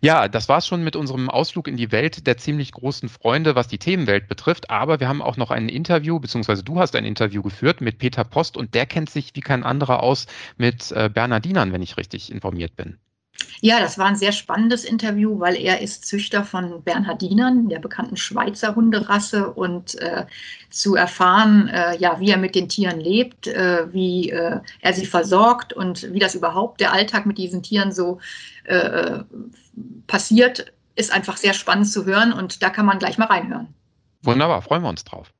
Ja, 0.00 0.28
das 0.28 0.48
war's 0.48 0.66
schon 0.66 0.84
mit 0.84 0.96
unserem 0.96 1.28
Ausflug 1.28 1.68
in 1.68 1.76
die 1.76 1.92
Welt 1.92 2.26
der 2.26 2.36
ziemlich 2.36 2.72
großen 2.72 3.08
Freunde, 3.08 3.54
was 3.54 3.68
die 3.68 3.78
Themenwelt 3.78 4.28
betrifft. 4.28 4.70
Aber 4.70 5.00
wir 5.00 5.08
haben 5.08 5.22
auch 5.22 5.36
noch 5.36 5.50
ein 5.50 5.68
Interview, 5.68 6.20
beziehungsweise 6.20 6.62
du 6.62 6.78
hast 6.78 6.94
ein 6.96 7.04
Interview 7.04 7.42
geführt 7.42 7.80
mit 7.80 7.98
Peter 7.98 8.24
Post 8.24 8.56
und 8.56 8.74
der 8.74 8.86
kennt 8.86 9.10
sich 9.10 9.32
wie 9.34 9.40
kein 9.40 9.64
anderer 9.64 10.02
aus 10.02 10.26
mit 10.56 10.92
äh, 10.92 11.10
Bernardinern, 11.12 11.72
wenn 11.72 11.82
ich 11.82 11.96
richtig 11.96 12.30
informiert 12.30 12.76
bin. 12.76 12.98
Ja, 13.60 13.80
das 13.80 13.98
war 13.98 14.06
ein 14.06 14.16
sehr 14.16 14.32
spannendes 14.32 14.84
Interview, 14.84 15.40
weil 15.40 15.56
er 15.56 15.80
ist 15.80 16.06
Züchter 16.06 16.44
von 16.44 16.82
Bernhardinern, 16.82 17.68
der 17.68 17.80
bekannten 17.80 18.16
Schweizer 18.16 18.76
Hunderasse, 18.76 19.50
und 19.50 19.96
äh, 19.96 20.26
zu 20.70 20.94
erfahren, 20.94 21.68
äh, 21.68 21.96
ja, 21.98 22.20
wie 22.20 22.30
er 22.30 22.36
mit 22.36 22.54
den 22.54 22.68
Tieren 22.68 23.00
lebt, 23.00 23.48
äh, 23.48 23.92
wie 23.92 24.30
äh, 24.30 24.60
er 24.80 24.92
sie 24.92 25.06
versorgt 25.06 25.72
und 25.72 26.12
wie 26.12 26.20
das 26.20 26.34
überhaupt 26.34 26.80
der 26.80 26.92
Alltag 26.92 27.26
mit 27.26 27.38
diesen 27.38 27.62
Tieren 27.62 27.92
so 27.92 28.20
äh, 28.64 29.20
passiert, 30.06 30.72
ist 30.94 31.12
einfach 31.12 31.36
sehr 31.36 31.54
spannend 31.54 31.90
zu 31.90 32.04
hören 32.04 32.32
und 32.32 32.62
da 32.62 32.70
kann 32.70 32.86
man 32.86 32.98
gleich 32.98 33.18
mal 33.18 33.26
reinhören. 33.26 33.74
Wunderbar, 34.22 34.62
freuen 34.62 34.82
wir 34.82 34.88
uns 34.88 35.04
drauf. 35.04 35.32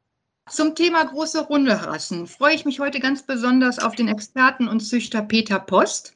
Zum 0.49 0.75
Thema 0.75 1.05
große 1.05 1.49
Hunderassen 1.49 2.27
freue 2.27 2.55
ich 2.55 2.65
mich 2.65 2.81
heute 2.81 3.01
ganz 3.01 3.23
besonders 3.23 3.79
auf 3.79 3.95
den 3.95 4.09
Experten 4.09 4.67
und 4.67 4.81
Züchter 4.81 5.21
Peter 5.21 5.59
Post. 5.59 6.15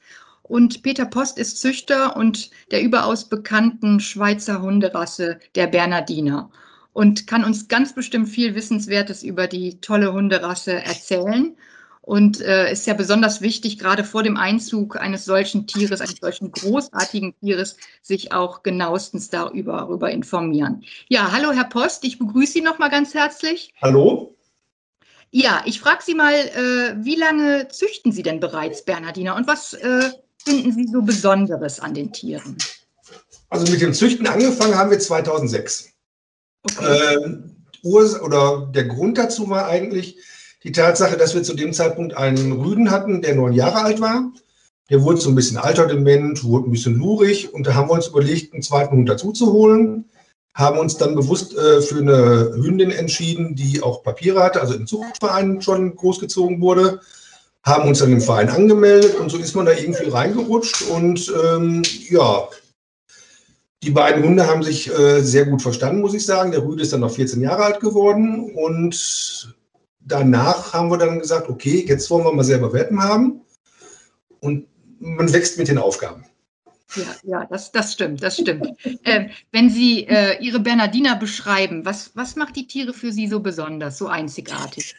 Und 0.53 0.83
Peter 0.83 1.07
Post 1.07 1.39
ist 1.39 1.63
Züchter 1.63 2.15
und 2.15 2.51
der 2.73 2.83
überaus 2.83 3.27
bekannten 3.27 4.01
Schweizer 4.01 4.61
Hunderasse 4.61 5.41
der 5.55 5.67
Bernardiner 5.67 6.51
und 6.93 7.27
kann 7.27 7.43
uns 7.43 7.69
ganz 7.69 7.95
bestimmt 7.95 8.29
viel 8.29 8.55
Wissenswertes 8.55 9.23
über 9.23 9.47
die 9.47 9.81
tolle 9.81 10.13
Hunderasse 10.13 10.75
erzählen. 10.75 11.57
Und 12.03 12.43
äh, 12.43 12.71
ist 12.71 12.87
ja 12.87 12.93
besonders 12.93 13.41
wichtig, 13.41 13.79
gerade 13.79 14.05
vor 14.05 14.23
dem 14.23 14.37
Einzug 14.37 15.01
eines 15.01 15.25
solchen 15.25 15.67
Tieres, 15.67 16.03
eines 16.03 16.19
solchen 16.21 16.53
großartigen 16.53 17.35
Tieres, 17.41 17.79
sich 18.03 18.35
auch 18.35 18.63
genauestens 18.63 19.31
darüber, 19.31 19.79
darüber 19.79 20.11
informieren. 20.11 20.85
Ja, 21.09 21.33
hallo 21.33 21.53
Herr 21.53 21.65
Post, 21.65 22.05
ich 22.05 22.19
begrüße 22.19 22.53
Sie 22.53 22.61
noch 22.61 22.79
mal 22.79 22.91
ganz 22.91 23.15
herzlich. 23.15 23.73
Hallo. 23.81 24.37
Ja, 25.31 25.63
ich 25.65 25.81
frage 25.81 26.03
Sie 26.03 26.15
mal, 26.15 26.35
äh, 26.35 26.95
wie 27.03 27.15
lange 27.15 27.69
züchten 27.69 28.13
Sie 28.13 28.23
denn 28.23 28.39
bereits 28.39 28.85
Bernardiner 28.85 29.35
und 29.35 29.47
was 29.47 29.73
äh, 29.73 30.11
finden 30.43 30.73
Sie 30.73 30.87
so 30.93 31.03
Besonderes 31.03 31.81
an 31.81 31.95
den 31.95 32.13
Tieren? 32.13 32.57
Also 33.49 33.71
mit 33.71 33.81
dem 33.81 33.93
Züchten 33.93 34.27
angefangen 34.27 34.77
haben 34.77 34.91
wir 34.91 34.99
2006. 34.99 35.91
Okay. 36.65 37.17
Ähm, 37.17 37.57
oder 37.83 38.71
der 38.73 38.85
Grund 38.85 39.19
dazu 39.19 39.51
war 39.51 39.67
eigentlich 39.67 40.17
die 40.65 40.73
Tatsache, 40.73 41.17
dass 41.17 41.35
wir 41.35 41.43
zu 41.43 41.55
dem 41.55 41.73
Zeitpunkt 41.73 42.17
einen 42.17 42.53
Rüden 42.53 42.91
hatten, 42.91 43.21
der 43.21 43.35
neun 43.35 43.53
Jahre 43.53 43.83
alt 43.83 44.01
war. 44.01 44.33
Der 44.91 45.03
wurde 45.03 45.21
so 45.21 45.29
ein 45.29 45.35
bisschen 45.35 45.59
alterdement, 45.59 46.45
wurde 46.45 46.69
ein 46.69 46.73
bisschen 46.73 46.97
lurig 46.97 47.53
und 47.53 47.67
da 47.67 47.75
haben 47.75 47.89
wir 47.89 47.95
uns 47.95 48.09
überlegt, 48.09 48.53
einen 48.53 48.63
zweiten 48.63 48.97
Hund 48.97 49.09
dazu 49.09 49.33
zu 49.33 49.53
holen. 49.53 50.05
Haben 50.55 50.79
uns 50.79 50.97
dann 50.97 51.15
bewusst 51.15 51.57
äh, 51.57 51.81
für 51.81 51.99
eine 51.99 52.53
Hündin 52.55 52.91
entschieden, 52.91 53.55
die 53.55 53.83
auch 53.83 54.03
Papiere 54.03 54.43
hatte, 54.43 54.61
also 54.61 54.75
im 54.75 54.87
Zuchtverein 54.87 55.63
schon 55.63 55.97
großgezogen 55.97 56.61
wurde 56.61 57.01
haben 57.65 57.89
uns 57.89 58.01
dann 58.01 58.13
im 58.13 58.21
Verein 58.21 58.49
angemeldet 58.49 59.15
und 59.17 59.31
so 59.31 59.39
ist 59.39 59.55
man 59.55 59.67
da 59.67 59.73
irgendwie 59.73 60.09
reingerutscht 60.09 60.83
und 60.91 61.33
ähm, 61.45 61.83
ja, 62.09 62.49
die 63.83 63.91
beiden 63.91 64.23
Hunde 64.23 64.47
haben 64.47 64.63
sich 64.63 64.89
äh, 64.91 65.23
sehr 65.23 65.47
gut 65.47 65.63
verstanden, 65.63 66.03
muss 66.03 66.15
ich 66.15 66.25
sagen. 66.25 66.53
Der 66.53 66.65
Rüde 66.65 66.83
ist 66.83 66.93
dann 66.93 67.01
noch 67.01 67.13
14 67.13 67.41
Jahre 67.41 67.65
alt 67.65 67.81
geworden 67.81 68.53
und 68.55 69.55
danach 70.01 70.73
haben 70.73 70.91
wir 70.91 70.99
dann 70.99 71.19
gesagt, 71.19 71.49
okay, 71.49 71.85
jetzt 71.87 72.09
wollen 72.11 72.25
wir 72.25 72.33
mal 72.33 72.45
selber 72.45 72.73
Wetten 72.73 73.03
haben 73.03 73.41
und 74.41 74.67
man 74.99 75.33
wächst 75.33 75.59
mit 75.59 75.69
den 75.69 75.79
Aufgaben. 75.79 76.25
Ja, 76.95 77.17
ja, 77.23 77.47
das, 77.47 77.73
das 77.73 77.95
stimmt, 77.95 78.23
das 78.23 78.37
stimmt. 78.39 78.69
äh, 79.05 79.29
wenn 79.51 79.71
Sie 79.71 80.07
äh, 80.07 80.39
Ihre 80.41 80.61
Bernardiner 80.61 81.17
beschreiben, 81.17 81.85
was, 81.85 82.11
was 82.15 82.37
macht 82.37 82.57
die 82.57 82.67
Tiere 82.67 82.93
für 82.93 83.13
Sie 83.13 83.29
so 83.29 83.41
besonders, 83.41 83.99
so 83.99 84.09
einzigartig? 84.09 84.95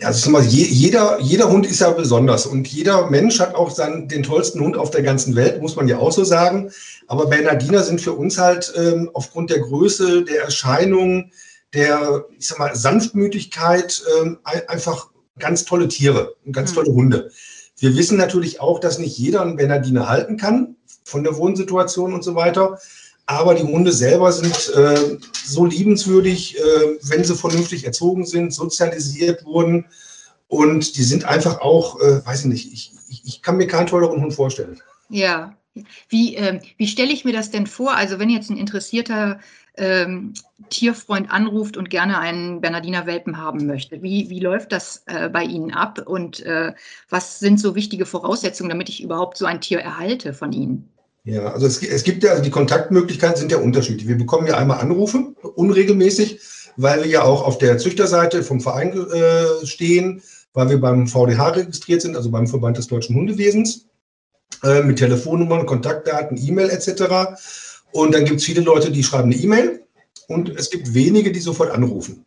Ja, 0.00 0.06
also 0.06 0.30
mal, 0.30 0.42
jeder, 0.42 1.20
jeder 1.20 1.50
Hund 1.50 1.66
ist 1.66 1.80
ja 1.80 1.90
besonders 1.90 2.46
und 2.46 2.66
jeder 2.68 3.10
Mensch 3.10 3.38
hat 3.38 3.54
auch 3.54 3.70
seinen, 3.70 4.08
den 4.08 4.22
tollsten 4.22 4.60
Hund 4.60 4.78
auf 4.78 4.90
der 4.90 5.02
ganzen 5.02 5.36
Welt, 5.36 5.60
muss 5.60 5.76
man 5.76 5.88
ja 5.88 5.98
auch 5.98 6.10
so 6.10 6.24
sagen. 6.24 6.70
Aber 7.06 7.26
Bernardiner 7.26 7.82
sind 7.82 8.00
für 8.00 8.14
uns 8.14 8.38
halt 8.38 8.72
ähm, 8.76 9.10
aufgrund 9.12 9.50
der 9.50 9.58
Größe, 9.58 10.24
der 10.24 10.44
Erscheinung, 10.44 11.30
der, 11.74 12.24
ich 12.38 12.46
sag 12.46 12.58
mal, 12.58 12.74
Sanftmütigkeit 12.74 14.02
ähm, 14.22 14.38
einfach 14.44 15.10
ganz 15.38 15.66
tolle 15.66 15.88
Tiere 15.88 16.34
und 16.46 16.52
ganz 16.52 16.70
mhm. 16.70 16.76
tolle 16.76 16.92
Hunde. 16.92 17.30
Wir 17.76 17.94
wissen 17.94 18.16
natürlich 18.16 18.58
auch, 18.60 18.78
dass 18.78 18.98
nicht 18.98 19.18
jeder 19.18 19.42
einen 19.42 19.56
Bernardiner 19.56 20.08
halten 20.08 20.38
kann, 20.38 20.76
von 21.04 21.24
der 21.24 21.36
Wohnsituation 21.36 22.14
und 22.14 22.24
so 22.24 22.34
weiter. 22.34 22.78
Aber 23.30 23.54
die 23.54 23.62
Hunde 23.62 23.92
selber 23.92 24.32
sind 24.32 24.72
äh, 24.74 25.16
so 25.44 25.64
liebenswürdig, 25.64 26.58
äh, 26.58 26.62
wenn 27.02 27.22
sie 27.22 27.36
vernünftig 27.36 27.84
erzogen 27.84 28.26
sind, 28.26 28.52
sozialisiert 28.52 29.44
wurden. 29.44 29.86
Und 30.48 30.96
die 30.96 31.04
sind 31.04 31.24
einfach 31.24 31.60
auch, 31.60 32.00
äh, 32.00 32.26
weiß 32.26 32.40
ich 32.40 32.46
nicht, 32.46 32.72
ich, 32.72 32.92
ich, 33.08 33.22
ich, 33.24 33.40
kann 33.40 33.56
mir 33.56 33.68
keinen 33.68 33.86
tolleren 33.86 34.20
Hund 34.20 34.34
vorstellen. 34.34 34.80
Ja. 35.10 35.54
Wie, 36.08 36.34
ähm, 36.34 36.58
wie 36.76 36.88
stelle 36.88 37.12
ich 37.12 37.24
mir 37.24 37.32
das 37.32 37.52
denn 37.52 37.68
vor? 37.68 37.94
Also, 37.94 38.18
wenn 38.18 38.30
jetzt 38.30 38.50
ein 38.50 38.56
interessierter 38.56 39.38
ähm, 39.76 40.34
Tierfreund 40.68 41.30
anruft 41.30 41.76
und 41.76 41.88
gerne 41.88 42.18
einen 42.18 42.60
Bernardiner 42.60 43.06
Welpen 43.06 43.36
haben 43.36 43.64
möchte, 43.64 44.02
wie, 44.02 44.28
wie 44.28 44.40
läuft 44.40 44.72
das 44.72 45.04
äh, 45.06 45.28
bei 45.28 45.44
Ihnen 45.44 45.70
ab? 45.72 46.02
Und 46.04 46.40
äh, 46.40 46.72
was 47.08 47.38
sind 47.38 47.60
so 47.60 47.76
wichtige 47.76 48.06
Voraussetzungen, 48.06 48.70
damit 48.70 48.88
ich 48.88 49.04
überhaupt 49.04 49.38
so 49.38 49.46
ein 49.46 49.60
Tier 49.60 49.78
erhalte 49.78 50.34
von 50.34 50.52
Ihnen? 50.52 50.90
Ja, 51.24 51.52
also 51.52 51.66
es, 51.66 51.82
es 51.82 52.02
gibt 52.02 52.22
ja, 52.22 52.30
also 52.30 52.42
die 52.42 52.50
Kontaktmöglichkeiten 52.50 53.36
sind 53.36 53.52
ja 53.52 53.58
unterschiedlich. 53.58 54.08
Wir 54.08 54.16
bekommen 54.16 54.46
ja 54.46 54.56
einmal 54.56 54.80
Anrufe, 54.80 55.34
unregelmäßig, 55.54 56.40
weil 56.76 57.02
wir 57.02 57.10
ja 57.10 57.22
auch 57.22 57.42
auf 57.42 57.58
der 57.58 57.78
Züchterseite 57.78 58.42
vom 58.42 58.60
Verein 58.60 58.92
äh, 58.92 59.66
stehen, 59.66 60.22
weil 60.54 60.70
wir 60.70 60.80
beim 60.80 61.06
VDH 61.06 61.48
registriert 61.50 62.02
sind, 62.02 62.16
also 62.16 62.30
beim 62.30 62.46
Verband 62.46 62.78
des 62.78 62.86
Deutschen 62.86 63.16
Hundewesens, 63.16 63.86
äh, 64.62 64.82
mit 64.82 64.98
Telefonnummern, 64.98 65.66
Kontaktdaten, 65.66 66.38
E-Mail 66.38 66.70
etc. 66.70 67.36
Und 67.92 68.14
dann 68.14 68.24
gibt 68.24 68.40
es 68.40 68.46
viele 68.46 68.62
Leute, 68.62 68.90
die 68.90 69.04
schreiben 69.04 69.32
eine 69.32 69.40
E-Mail 69.40 69.82
und 70.28 70.48
es 70.58 70.70
gibt 70.70 70.94
wenige, 70.94 71.32
die 71.32 71.40
sofort 71.40 71.70
anrufen. 71.70 72.24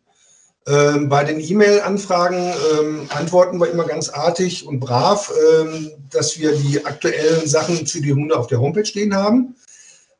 Ähm, 0.66 1.10
bei 1.10 1.24
den 1.24 1.40
E-Mail-Anfragen 1.40 2.52
ähm, 2.72 3.06
antworten 3.10 3.58
wir 3.58 3.70
immer 3.70 3.84
ganz 3.84 4.08
artig 4.08 4.66
und 4.66 4.80
brav, 4.80 5.30
ähm, 5.52 5.90
dass 6.10 6.38
wir 6.38 6.52
die 6.52 6.84
aktuellen 6.86 7.46
Sachen 7.46 7.86
für 7.86 8.00
die 8.00 8.14
Hunde 8.14 8.38
auf 8.38 8.46
der 8.46 8.60
Homepage 8.60 8.86
stehen 8.86 9.14
haben 9.14 9.56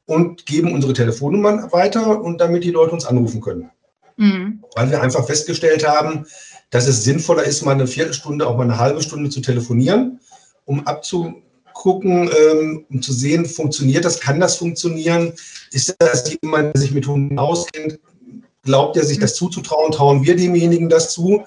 und 0.05 0.45
geben 0.45 0.73
unsere 0.73 0.93
Telefonnummern 0.93 1.73
weiter 1.73 2.21
und 2.21 2.43
damit 2.43 2.63
die 2.63 2.73
Leute 2.73 2.93
uns 2.93 3.07
anrufen 3.07 3.41
können. 3.41 3.71
Mhm. 4.17 4.63
Weil 4.75 4.91
wir 4.91 5.03
einfach 5.03 5.27
festgestellt 5.27 5.89
haben, 5.89 6.27
dass 6.69 6.87
es 6.87 7.05
sinnvoller 7.05 7.45
ist, 7.45 7.65
mal 7.65 7.73
eine 7.73 7.87
Viertelstunde, 7.87 8.47
auch 8.47 8.57
mal 8.57 8.65
eine 8.65 8.79
halbe 8.79 9.01
Stunde 9.01 9.31
zu 9.31 9.41
telefonieren, 9.41 10.21
um 10.67 10.87
abzugucken, 10.87 12.29
ähm, 12.29 12.85
um 12.91 13.01
zu 13.01 13.15
sehen, 13.15 13.47
funktioniert 13.47 14.05
das, 14.05 14.21
kann 14.21 14.41
das 14.41 14.57
funktionieren, 14.57 15.33
ist 15.71 15.95
das 15.99 16.37
jemand, 16.43 16.75
der 16.75 16.83
sich 16.83 16.93
mit 16.93 17.07
Hunden 17.07 17.39
auskennt, 17.39 17.99
glaubt 18.65 18.97
er 18.97 19.05
sich 19.05 19.19
das 19.19 19.35
zuzutrauen, 19.35 19.93
trauen 19.93 20.25
wir 20.25 20.37
demjenigen 20.37 20.89
das 20.89 21.13
zu. 21.13 21.45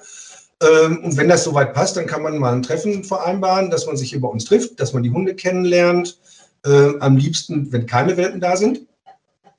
Ähm, 0.62 1.04
und 1.04 1.16
wenn 1.16 1.28
das 1.28 1.44
soweit 1.44 1.74
passt, 1.74 1.96
dann 1.96 2.06
kann 2.06 2.22
man 2.22 2.38
mal 2.38 2.52
ein 2.52 2.62
Treffen 2.62 3.04
vereinbaren, 3.04 3.70
dass 3.70 3.86
man 3.86 3.96
sich 3.96 4.12
über 4.12 4.30
uns 4.30 4.44
trifft, 4.44 4.80
dass 4.80 4.92
man 4.92 5.02
die 5.02 5.10
Hunde 5.10 5.34
kennenlernt. 5.34 6.18
Äh, 6.64 6.98
am 6.98 7.16
liebsten, 7.16 7.72
wenn 7.72 7.86
keine 7.86 8.16
Welpen 8.16 8.40
da 8.40 8.56
sind, 8.56 8.80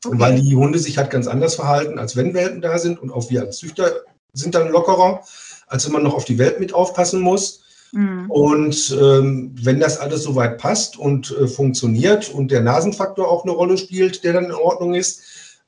okay. 0.06 0.20
weil 0.20 0.42
die 0.42 0.56
Hunde 0.56 0.80
sich 0.80 0.98
halt 0.98 1.10
ganz 1.10 1.28
anders 1.28 1.56
verhalten, 1.56 1.98
als 1.98 2.18
wenn 2.18 2.34
Welpen 2.34 2.62
da 2.62 2.78
sind. 2.78 3.00
Und 3.00 3.12
auch 3.12 3.30
wir 3.30 3.42
als 3.42 3.58
Züchter 3.58 3.90
sind 4.34 4.54
dann 4.54 4.70
lockerer, 4.70 5.22
als 5.68 5.86
wenn 5.86 5.94
man 5.94 6.04
noch 6.04 6.14
auf 6.14 6.26
die 6.26 6.38
Welt 6.38 6.60
mit 6.60 6.74
aufpassen 6.74 7.22
muss. 7.22 7.62
Mhm. 7.94 8.30
Und 8.30 8.98
ähm, 9.02 9.56
wenn 9.62 9.80
das 9.80 9.98
alles 9.98 10.24
soweit 10.24 10.58
passt 10.58 10.98
und 10.98 11.32
äh, 11.32 11.48
funktioniert 11.48 12.30
und 12.30 12.52
der 12.52 12.62
Nasenfaktor 12.62 13.30
auch 13.30 13.44
eine 13.44 13.54
Rolle 13.54 13.78
spielt, 13.78 14.24
der 14.24 14.34
dann 14.34 14.46
in 14.46 14.52
Ordnung 14.52 14.94
ist, 14.94 15.22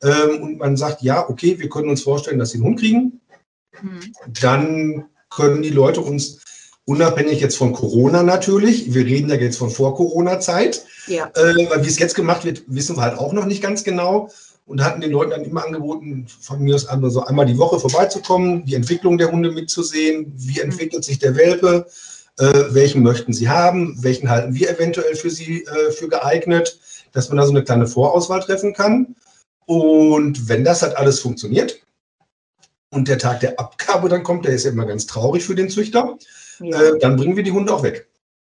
ähm, 0.03 0.41
und 0.41 0.57
man 0.57 0.77
sagt, 0.77 1.01
ja, 1.01 1.29
okay, 1.29 1.59
wir 1.59 1.69
können 1.69 1.89
uns 1.89 2.03
vorstellen, 2.03 2.39
dass 2.39 2.51
sie 2.51 2.57
einen 2.57 2.65
Hund 2.65 2.79
kriegen, 2.79 3.21
mhm. 3.81 4.13
dann 4.41 5.05
können 5.29 5.61
die 5.61 5.69
Leute 5.69 6.01
uns 6.01 6.41
unabhängig 6.85 7.39
jetzt 7.39 7.57
von 7.57 7.73
Corona 7.73 8.23
natürlich, 8.23 8.93
wir 8.93 9.05
reden 9.05 9.29
ja 9.29 9.35
jetzt 9.35 9.57
von 9.57 9.69
Vor-Corona-Zeit, 9.69 10.83
ja. 11.07 11.31
äh, 11.35 11.69
weil 11.69 11.83
wie 11.83 11.87
es 11.87 11.99
jetzt 11.99 12.15
gemacht 12.15 12.43
wird, 12.43 12.63
wissen 12.67 12.97
wir 12.97 13.01
halt 13.01 13.17
auch 13.17 13.33
noch 13.33 13.45
nicht 13.45 13.61
ganz 13.61 13.83
genau 13.83 14.29
und 14.65 14.83
hatten 14.83 15.01
den 15.01 15.11
Leuten 15.11 15.31
dann 15.31 15.43
immer 15.43 15.65
angeboten, 15.65 16.27
von 16.39 16.61
mir 16.61 16.75
aus 16.75 16.87
an, 16.87 17.07
so 17.09 17.23
einmal 17.23 17.45
die 17.45 17.57
Woche 17.57 17.79
vorbeizukommen, 17.79 18.65
die 18.65 18.75
Entwicklung 18.75 19.17
der 19.17 19.31
Hunde 19.31 19.51
mitzusehen, 19.51 20.33
wie 20.35 20.59
mhm. 20.59 20.71
entwickelt 20.71 21.03
sich 21.03 21.19
der 21.19 21.35
Welpe, 21.35 21.87
äh, 22.39 22.63
welchen 22.69 23.03
möchten 23.03 23.33
sie 23.33 23.49
haben, 23.49 23.97
welchen 24.01 24.29
halten 24.29 24.55
wir 24.55 24.69
eventuell 24.69 25.15
für 25.15 25.29
sie 25.29 25.63
äh, 25.63 25.91
für 25.91 26.07
geeignet, 26.07 26.79
dass 27.11 27.29
man 27.29 27.37
da 27.37 27.45
so 27.45 27.51
eine 27.51 27.63
kleine 27.63 27.87
Vorauswahl 27.87 28.41
treffen 28.41 28.73
kann. 28.73 29.15
Und 29.65 30.49
wenn 30.49 30.63
das 30.63 30.81
halt 30.81 30.97
alles 30.97 31.19
funktioniert 31.19 31.81
und 32.89 33.07
der 33.07 33.17
Tag 33.17 33.39
der 33.39 33.59
Abgabe 33.59 34.09
dann 34.09 34.23
kommt, 34.23 34.45
der 34.45 34.53
ist 34.53 34.65
ja 34.65 34.71
immer 34.71 34.85
ganz 34.85 35.05
traurig 35.05 35.43
für 35.43 35.55
den 35.55 35.69
Züchter, 35.69 36.17
ja. 36.59 36.81
äh, 36.81 36.99
dann 36.99 37.15
bringen 37.15 37.35
wir 37.35 37.43
die 37.43 37.51
Hunde 37.51 37.73
auch 37.73 37.83
weg. 37.83 38.07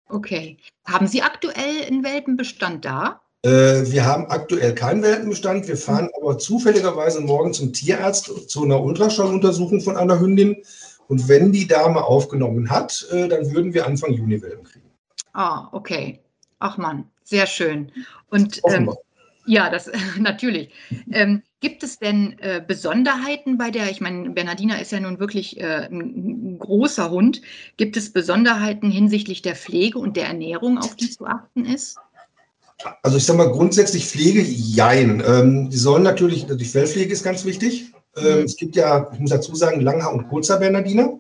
Okay. 0.09 0.57
Haben 0.85 1.07
Sie 1.07 1.21
aktuell 1.21 1.85
einen 1.87 2.03
Welpenbestand 2.03 2.85
da? 2.85 3.21
Äh, 3.41 3.91
wir 3.91 4.05
haben 4.05 4.25
aktuell 4.27 4.73
keinen 4.73 5.03
Welpenbestand. 5.03 5.67
Wir 5.67 5.77
fahren 5.77 6.09
aber 6.17 6.37
zufälligerweise 6.37 7.21
morgen 7.21 7.53
zum 7.53 7.73
Tierarzt 7.73 8.49
zu 8.49 8.63
einer 8.63 8.81
Ultraschalluntersuchung 8.81 9.81
von 9.81 9.97
einer 9.97 10.19
Hündin. 10.19 10.63
Und 11.07 11.27
wenn 11.27 11.51
die 11.51 11.67
Dame 11.67 12.03
aufgenommen 12.03 12.69
hat, 12.69 13.07
äh, 13.11 13.27
dann 13.27 13.51
würden 13.51 13.73
wir 13.73 13.85
Anfang 13.85 14.13
Juni 14.13 14.41
Welpen 14.41 14.63
kriegen. 14.63 14.89
Ah, 15.33 15.69
okay. 15.71 16.19
Ach 16.59 16.77
man, 16.77 17.09
sehr 17.23 17.45
schön. 17.45 17.91
Und 18.29 18.61
ähm, 18.67 18.91
ja, 19.45 19.69
das 19.69 19.89
natürlich. 20.19 20.71
Ähm, 21.11 21.43
gibt 21.61 21.83
es 21.83 21.99
denn 21.99 22.37
äh, 22.39 22.61
Besonderheiten 22.65 23.57
bei 23.57 23.71
der, 23.71 23.89
ich 23.89 24.01
meine, 24.01 24.29
Bernardina 24.29 24.75
ist 24.75 24.91
ja 24.91 24.99
nun 24.99 25.19
wirklich 25.19 25.59
äh, 25.59 25.87
ein, 25.89 26.59
großer 26.59 27.09
Hund. 27.09 27.41
Gibt 27.77 27.97
es 27.97 28.11
Besonderheiten 28.11 28.91
hinsichtlich 28.91 29.41
der 29.41 29.55
Pflege 29.55 29.99
und 29.99 30.17
der 30.17 30.27
Ernährung, 30.27 30.77
auf 30.77 30.95
die 30.95 31.09
zu 31.09 31.25
achten 31.25 31.65
ist? 31.65 31.97
Also 33.03 33.17
ich 33.17 33.25
sage 33.25 33.37
mal 33.37 33.51
grundsätzlich 33.51 34.05
Pflege, 34.05 34.41
jein. 34.41 35.23
Ähm, 35.25 35.69
die 35.69 35.77
sollen 35.77 36.03
natürlich, 36.03 36.45
die 36.45 36.65
Fellpflege 36.65 37.13
ist 37.13 37.23
ganz 37.23 37.45
wichtig. 37.45 37.93
Ähm, 38.17 38.39
mhm. 38.39 38.45
Es 38.45 38.57
gibt 38.57 38.75
ja, 38.75 39.09
ich 39.13 39.19
muss 39.19 39.31
dazu 39.31 39.55
sagen, 39.55 39.81
Langhaar- 39.81 40.13
und 40.13 40.27
Kurzhaar-Bernardiner. 40.27 41.19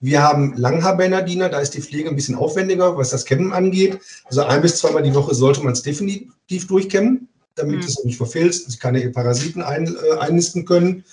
Wir 0.00 0.22
haben 0.22 0.54
Langhaar-Bernardiner, 0.56 1.48
da 1.48 1.60
ist 1.60 1.70
die 1.70 1.80
Pflege 1.80 2.10
ein 2.10 2.16
bisschen 2.16 2.34
aufwendiger, 2.34 2.96
was 2.98 3.10
das 3.10 3.24
Kämmen 3.24 3.52
angeht. 3.52 3.98
Also 4.26 4.42
ein 4.42 4.60
bis 4.60 4.76
zweimal 4.76 5.02
die 5.02 5.14
Woche 5.14 5.34
sollte 5.34 5.62
man 5.62 5.72
es 5.72 5.82
definitiv 5.82 6.66
durchkämmen, 6.68 7.25
damit 7.56 7.80
mhm. 7.80 7.84
es 7.84 8.04
nicht 8.04 8.16
verfilzt, 8.16 8.70
sich 8.70 8.78
keine 8.78 9.08
Parasiten 9.10 9.62
ein, 9.62 9.96
äh, 9.96 10.18
einnisten 10.18 10.64
können. 10.64 11.04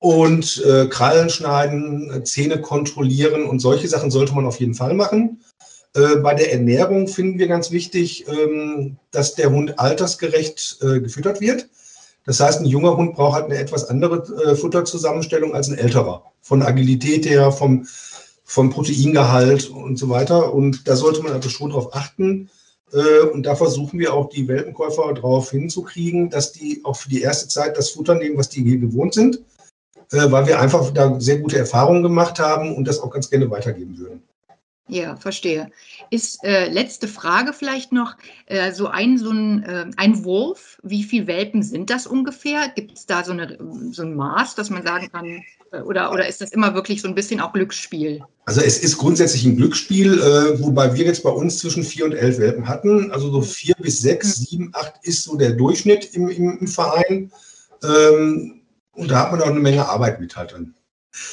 Und 0.00 0.62
äh, 0.64 0.86
Krallen 0.86 1.28
schneiden, 1.28 2.24
Zähne 2.24 2.60
kontrollieren 2.60 3.44
und 3.44 3.58
solche 3.58 3.88
Sachen 3.88 4.12
sollte 4.12 4.34
man 4.34 4.46
auf 4.46 4.60
jeden 4.60 4.74
Fall 4.74 4.94
machen. 4.94 5.40
Äh, 5.94 6.16
bei 6.16 6.34
der 6.34 6.52
Ernährung 6.52 7.08
finden 7.08 7.38
wir 7.38 7.48
ganz 7.48 7.70
wichtig, 7.70 8.26
ähm, 8.28 8.96
dass 9.10 9.34
der 9.34 9.50
Hund 9.50 9.78
altersgerecht 9.78 10.78
äh, 10.82 11.00
gefüttert 11.00 11.40
wird. 11.40 11.68
Das 12.24 12.40
heißt, 12.40 12.60
ein 12.60 12.66
junger 12.66 12.96
Hund 12.96 13.14
braucht 13.14 13.34
halt 13.34 13.46
eine 13.46 13.56
etwas 13.56 13.86
andere 13.86 14.22
äh, 14.44 14.54
Futterzusammenstellung 14.54 15.54
als 15.54 15.68
ein 15.68 15.78
älterer. 15.78 16.24
Von 16.42 16.62
Agilität 16.62 17.26
her, 17.26 17.50
vom, 17.52 17.86
vom 18.44 18.70
Proteingehalt 18.70 19.70
und 19.70 19.98
so 19.98 20.10
weiter. 20.10 20.52
Und 20.52 20.86
da 20.86 20.94
sollte 20.94 21.22
man 21.22 21.32
also 21.32 21.48
schon 21.48 21.70
drauf 21.70 21.94
achten. 21.94 22.50
Und 23.32 23.44
da 23.44 23.54
versuchen 23.54 23.98
wir 23.98 24.14
auch 24.14 24.30
die 24.30 24.48
Welpenkäufer 24.48 25.12
darauf 25.12 25.50
hinzukriegen, 25.50 26.30
dass 26.30 26.52
die 26.52 26.80
auch 26.84 26.96
für 26.96 27.10
die 27.10 27.20
erste 27.20 27.48
Zeit 27.48 27.76
das 27.76 27.90
Futter 27.90 28.14
nehmen, 28.14 28.38
was 28.38 28.48
die 28.48 28.62
hier 28.62 28.78
gewohnt 28.78 29.12
sind, 29.12 29.40
weil 30.10 30.46
wir 30.46 30.58
einfach 30.58 30.90
da 30.92 31.20
sehr 31.20 31.38
gute 31.38 31.58
Erfahrungen 31.58 32.02
gemacht 32.02 32.38
haben 32.38 32.74
und 32.74 32.88
das 32.88 33.00
auch 33.00 33.10
ganz 33.10 33.28
gerne 33.28 33.50
weitergeben 33.50 33.98
würden. 33.98 34.22
Ja, 34.88 35.16
verstehe. 35.16 35.70
Ist 36.08 36.42
äh, 36.44 36.66
letzte 36.68 37.08
Frage 37.08 37.52
vielleicht 37.52 37.92
noch 37.92 38.16
äh, 38.46 38.72
so 38.72 38.86
ein 38.86 39.18
so 39.18 39.30
ein, 39.30 39.62
äh, 39.62 39.90
ein 39.98 40.24
Wurf. 40.24 40.80
Wie 40.82 41.02
viele 41.02 41.26
Welpen 41.26 41.62
sind 41.62 41.90
das 41.90 42.06
ungefähr? 42.06 42.70
Gibt 42.74 42.96
es 42.96 43.04
da 43.04 43.22
so, 43.22 43.32
eine, 43.32 43.58
so 43.90 44.02
ein 44.02 44.16
Maß, 44.16 44.54
dass 44.54 44.70
man 44.70 44.82
sagen 44.82 45.10
kann, 45.12 45.26
äh, 45.26 45.42
oder, 45.84 46.12
oder 46.12 46.26
ist 46.28 46.40
das 46.40 46.52
immer 46.52 46.74
wirklich 46.74 47.02
so 47.02 47.08
ein 47.08 47.14
bisschen 47.14 47.40
auch 47.40 47.52
Glücksspiel? 47.52 48.22
Also 48.46 48.60
es 48.60 48.78
ist 48.78 48.96
grundsätzlich 48.96 49.44
ein 49.44 49.56
Glücksspiel, 49.56 50.14
äh, 50.14 50.60
wobei 50.60 50.94
wir 50.94 51.04
jetzt 51.04 51.22
bei 51.22 51.30
uns 51.30 51.58
zwischen 51.58 51.84
vier 51.84 52.04
und 52.04 52.12
elf 52.12 52.38
Welpen 52.38 52.68
hatten. 52.68 53.10
Also 53.10 53.30
so 53.30 53.42
vier 53.42 53.74
bis 53.78 54.00
sechs, 54.00 54.40
mhm. 54.40 54.44
sieben, 54.44 54.70
acht 54.74 54.94
ist 55.02 55.24
so 55.24 55.36
der 55.36 55.52
Durchschnitt 55.52 56.14
im, 56.14 56.28
im, 56.28 56.58
im 56.58 56.66
Verein. 56.66 57.30
Ähm, 57.82 58.62
und 58.92 59.10
da 59.10 59.20
hat 59.20 59.32
man 59.32 59.42
auch 59.42 59.46
eine 59.46 59.60
Menge 59.60 59.88
Arbeit 59.88 60.20
mit 60.20 60.36
halt 60.36 60.52
drin. 60.52 60.74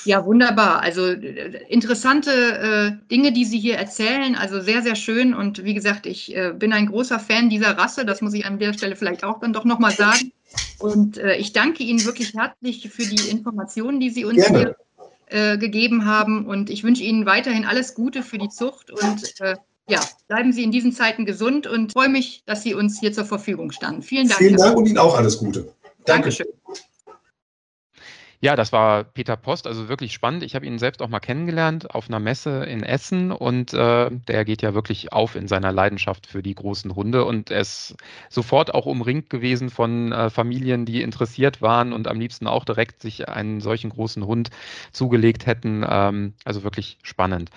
Ja, 0.06 0.26
wunderbar. 0.26 0.82
Also 0.82 1.08
interessante 1.08 2.32
äh, 2.32 3.10
Dinge, 3.10 3.32
die 3.32 3.46
Sie 3.46 3.60
hier 3.60 3.76
erzählen. 3.76 4.36
Also 4.36 4.62
sehr, 4.62 4.82
sehr 4.82 4.96
schön. 4.96 5.34
Und 5.34 5.64
wie 5.64 5.74
gesagt, 5.74 6.06
ich 6.06 6.36
äh, 6.36 6.54
bin 6.54 6.74
ein 6.74 6.88
großer 6.88 7.20
Fan 7.20 7.50
dieser 7.50 7.78
Rasse. 7.78 8.06
Das 8.06 8.22
muss 8.22 8.34
ich 8.34 8.46
an 8.46 8.60
der 8.60 8.74
Stelle 8.74 8.96
vielleicht 8.96 9.24
auch 9.24 9.40
dann 9.40 9.54
doch 9.54 9.66
nochmal 9.66 9.92
sagen. 9.92 10.32
Und 10.80 11.18
äh, 11.18 11.36
ich 11.36 11.54
danke 11.54 11.84
Ihnen 11.84 12.04
wirklich 12.06 12.34
herzlich 12.34 12.90
für 12.90 13.06
die 13.06 13.30
Informationen, 13.30 14.00
die 14.00 14.10
Sie 14.10 14.26
uns 14.26 14.46
Gerne. 14.46 14.76
hier 15.28 15.54
äh, 15.54 15.58
gegeben 15.58 16.06
haben. 16.06 16.46
Und 16.46 16.70
ich 16.70 16.84
wünsche 16.84 17.04
Ihnen 17.04 17.26
weiterhin 17.26 17.66
alles 17.66 17.96
Gute 17.96 18.24
für 18.24 18.38
die 18.38 18.50
Zucht. 18.50 18.92
Und 18.92 19.42
äh, 19.42 19.56
ja, 19.88 20.00
bleiben 20.28 20.54
Sie 20.54 20.64
in 20.64 20.72
diesen 20.72 20.92
Zeiten 20.92 21.26
gesund 21.26 21.68
und 21.68 21.94
freue 21.94 22.10
mich, 22.10 22.44
dass 22.46 22.64
Sie 22.64 22.74
uns 22.74 23.00
hier 23.00 23.14
zur 23.14 23.26
Verfügung 23.26 23.72
standen. 23.72 24.02
Vielen 24.02 24.28
Dank. 24.28 24.40
Vielen 24.40 24.58
Dank 24.58 24.78
und 24.78 24.88
Ihnen 24.88 24.98
auch 24.98 25.18
alles 25.18 25.38
Gute. 25.38 25.62
Danke. 26.06 26.30
Dankeschön. 26.30 26.48
Ja, 28.46 28.56
das 28.56 28.72
war 28.72 29.06
Peter 29.06 29.38
Post, 29.38 29.66
also 29.66 29.90
wirklich 29.90 30.14
spannend. 30.14 30.44
Ich 30.44 30.54
habe 30.54 30.68
ihn 30.68 30.78
selbst 30.78 31.02
auch 31.02 31.08
mal 31.08 31.20
kennengelernt 31.20 31.96
auf 31.96 32.10
einer 32.10 32.20
Messe 32.20 32.64
in 32.66 32.84
Essen 32.84 33.32
und 33.32 33.74
äh, 33.74 34.12
der 34.12 34.46
geht 34.46 34.62
ja 34.62 34.76
wirklich 34.76 35.12
auf 35.12 35.36
in 35.36 35.48
seiner 35.48 35.72
Leidenschaft 35.72 36.28
für 36.28 36.44
die 36.44 36.54
großen 36.54 36.94
Hunde 36.94 37.26
und 37.26 37.50
er 37.50 37.62
ist 37.62 37.96
sofort 38.30 38.72
auch 38.72 38.86
umringt 38.86 39.32
gewesen 39.32 39.72
von 39.72 40.12
äh, 40.12 40.30
Familien, 40.30 40.86
die 40.86 41.02
interessiert 41.02 41.64
waren 41.64 41.92
und 41.92 42.08
am 42.08 42.20
liebsten 42.20 42.46
auch 42.46 42.66
direkt 42.66 43.02
sich 43.02 43.28
einen 43.28 43.62
solchen 43.62 43.90
großen 43.90 44.24
Hund 44.28 44.52
zugelegt 44.92 45.48
hätten. 45.48 45.84
Ähm, 45.90 46.36
also 46.44 46.62
wirklich 46.64 47.00
spannend. 47.02 47.50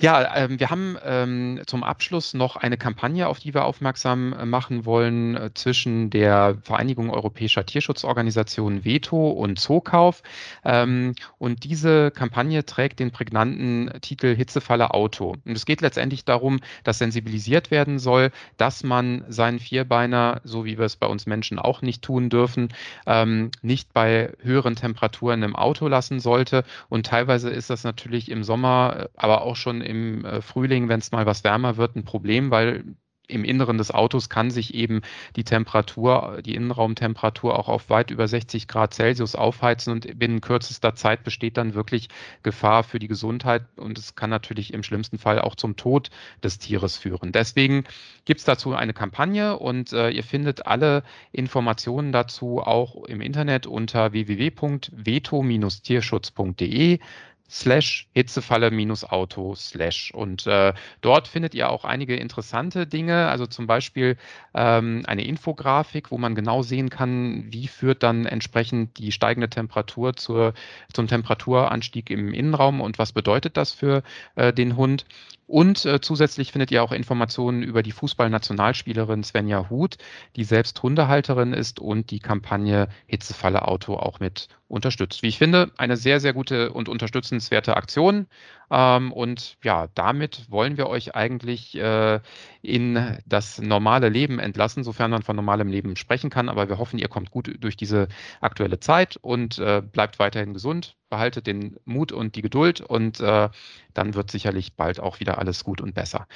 Ja, 0.00 0.36
ähm, 0.36 0.58
wir 0.58 0.70
haben 0.70 0.98
ähm, 1.04 1.60
zum 1.66 1.84
Abschluss 1.84 2.34
noch 2.34 2.56
eine 2.56 2.76
Kampagne, 2.76 3.28
auf 3.28 3.38
die 3.38 3.54
wir 3.54 3.64
aufmerksam 3.64 4.32
äh, 4.32 4.44
machen 4.44 4.84
wollen, 4.84 5.36
äh, 5.36 5.50
zwischen 5.54 6.10
der 6.10 6.56
Vereinigung 6.64 7.10
Europäischer 7.10 7.64
Tierschutzorganisationen 7.64 8.84
Veto 8.84 9.30
und 9.30 9.60
Zookauf. 9.60 10.24
Ähm, 10.64 11.14
und 11.38 11.62
diese 11.62 12.10
Kampagne 12.10 12.66
trägt 12.66 12.98
den 12.98 13.12
prägnanten 13.12 13.92
Titel 14.00 14.34
Hitzefalle 14.34 14.92
Auto. 14.92 15.36
Und 15.44 15.56
es 15.56 15.64
geht 15.64 15.80
letztendlich 15.80 16.24
darum, 16.24 16.58
dass 16.82 16.98
sensibilisiert 16.98 17.70
werden 17.70 18.00
soll, 18.00 18.32
dass 18.56 18.82
man 18.82 19.24
seinen 19.28 19.60
Vierbeiner, 19.60 20.40
so 20.42 20.64
wie 20.64 20.76
wir 20.76 20.86
es 20.86 20.96
bei 20.96 21.06
uns 21.06 21.26
Menschen 21.26 21.60
auch 21.60 21.82
nicht 21.82 22.02
tun 22.02 22.30
dürfen, 22.30 22.70
ähm, 23.06 23.52
nicht 23.62 23.92
bei 23.92 24.32
höheren 24.42 24.74
Temperaturen 24.74 25.44
im 25.44 25.54
Auto 25.54 25.86
lassen 25.86 26.18
sollte. 26.18 26.64
Und 26.88 27.06
teilweise 27.06 27.48
ist 27.48 27.70
das 27.70 27.84
natürlich 27.84 28.28
im 28.28 28.42
Sommer, 28.42 28.96
äh, 28.98 29.08
aber 29.16 29.42
auch 29.42 29.54
schon 29.54 29.83
im 29.84 30.24
äh, 30.24 30.40
Frühling, 30.40 30.88
wenn 30.88 31.00
es 31.00 31.12
mal 31.12 31.26
was 31.26 31.44
wärmer 31.44 31.76
wird, 31.76 31.96
ein 31.96 32.04
Problem, 32.04 32.50
weil 32.50 32.84
im 33.26 33.42
Inneren 33.44 33.78
des 33.78 33.90
Autos 33.90 34.28
kann 34.28 34.50
sich 34.50 34.74
eben 34.74 35.00
die 35.36 35.44
Temperatur, 35.44 36.42
die 36.44 36.54
Innenraumtemperatur 36.54 37.58
auch 37.58 37.68
auf 37.68 37.88
weit 37.88 38.10
über 38.10 38.28
60 38.28 38.68
Grad 38.68 38.92
Celsius 38.94 39.34
aufheizen 39.34 39.90
und 39.92 40.18
binnen 40.18 40.42
kürzester 40.42 40.94
Zeit 40.94 41.24
besteht 41.24 41.56
dann 41.56 41.72
wirklich 41.74 42.08
Gefahr 42.42 42.84
für 42.84 42.98
die 42.98 43.08
Gesundheit 43.08 43.64
und 43.76 43.98
es 43.98 44.14
kann 44.14 44.28
natürlich 44.30 44.72
im 44.74 44.82
schlimmsten 44.82 45.16
Fall 45.18 45.40
auch 45.40 45.54
zum 45.54 45.76
Tod 45.76 46.10
des 46.42 46.58
Tieres 46.58 46.98
führen. 46.98 47.32
Deswegen 47.32 47.84
gibt 48.24 48.40
es 48.40 48.46
dazu 48.46 48.74
eine 48.74 48.92
Kampagne 48.92 49.58
und 49.58 49.92
äh, 49.92 50.10
ihr 50.10 50.24
findet 50.24 50.66
alle 50.66 51.02
Informationen 51.32 52.12
dazu 52.12 52.60
auch 52.60 53.04
im 53.04 53.22
Internet 53.22 53.66
unter 53.66 54.12
www.veto-tierschutz.de 54.12 56.98
slash 57.48 58.08
Hitzefalle 58.12 58.70
minus 58.70 59.04
Auto 59.04 59.54
slash. 59.54 60.12
Und 60.12 60.46
äh, 60.46 60.72
dort 61.02 61.28
findet 61.28 61.54
ihr 61.54 61.68
auch 61.68 61.84
einige 61.84 62.16
interessante 62.16 62.86
Dinge, 62.86 63.28
also 63.28 63.46
zum 63.46 63.66
Beispiel 63.66 64.16
ähm, 64.54 65.02
eine 65.06 65.24
Infografik, 65.24 66.10
wo 66.10 66.18
man 66.18 66.34
genau 66.34 66.62
sehen 66.62 66.90
kann, 66.90 67.44
wie 67.52 67.68
führt 67.68 68.02
dann 68.02 68.26
entsprechend 68.26 68.98
die 68.98 69.12
steigende 69.12 69.48
Temperatur 69.48 70.16
zur, 70.16 70.54
zum 70.92 71.06
Temperaturanstieg 71.06 72.10
im 72.10 72.32
Innenraum 72.32 72.80
und 72.80 72.98
was 72.98 73.12
bedeutet 73.12 73.56
das 73.56 73.72
für 73.72 74.02
äh, 74.36 74.52
den 74.52 74.76
Hund. 74.76 75.04
Und 75.46 75.84
äh, 75.84 76.00
zusätzlich 76.00 76.52
findet 76.52 76.70
ihr 76.70 76.82
auch 76.82 76.92
Informationen 76.92 77.62
über 77.62 77.82
die 77.82 77.92
Fußballnationalspielerin 77.92 79.22
Svenja 79.22 79.68
Huth, 79.68 79.98
die 80.36 80.44
selbst 80.44 80.82
Hundehalterin 80.82 81.52
ist 81.52 81.80
und 81.80 82.10
die 82.10 82.20
Kampagne 82.20 82.88
Hitzefalle 83.06 83.68
Auto 83.68 83.94
auch 83.94 84.20
mit 84.20 84.48
unterstützt. 84.68 85.22
Wie 85.22 85.28
ich 85.28 85.38
finde, 85.38 85.70
eine 85.76 85.96
sehr, 85.96 86.20
sehr 86.20 86.32
gute 86.32 86.72
und 86.72 86.88
unterstützenswerte 86.88 87.76
Aktion. 87.76 88.26
Ähm, 88.70 89.12
und 89.12 89.56
ja, 89.62 89.88
damit 89.94 90.50
wollen 90.50 90.78
wir 90.78 90.88
euch 90.88 91.14
eigentlich 91.14 91.76
äh, 91.76 92.20
in 92.62 93.18
das 93.26 93.60
normale 93.60 94.08
Leben 94.08 94.38
entlassen, 94.38 94.82
sofern 94.82 95.10
man 95.10 95.22
von 95.22 95.36
normalem 95.36 95.68
Leben 95.68 95.96
sprechen 95.96 96.30
kann. 96.30 96.48
Aber 96.48 96.68
wir 96.68 96.78
hoffen, 96.78 96.98
ihr 96.98 97.08
kommt 97.08 97.30
gut 97.30 97.54
durch 97.60 97.76
diese 97.76 98.08
aktuelle 98.40 98.80
Zeit 98.80 99.16
und 99.16 99.58
äh, 99.58 99.82
bleibt 99.82 100.18
weiterhin 100.18 100.54
gesund, 100.54 100.96
behaltet 101.08 101.46
den 101.46 101.76
Mut 101.84 102.12
und 102.12 102.36
die 102.36 102.42
Geduld 102.42 102.80
und 102.80 103.20
äh, 103.20 103.48
dann 103.94 104.14
wird 104.14 104.30
sicherlich 104.30 104.74
bald 104.74 105.00
auch 105.00 105.20
wieder 105.20 105.38
alles 105.38 105.64
gut 105.64 105.80
und 105.80 105.94
besser. 105.94 106.26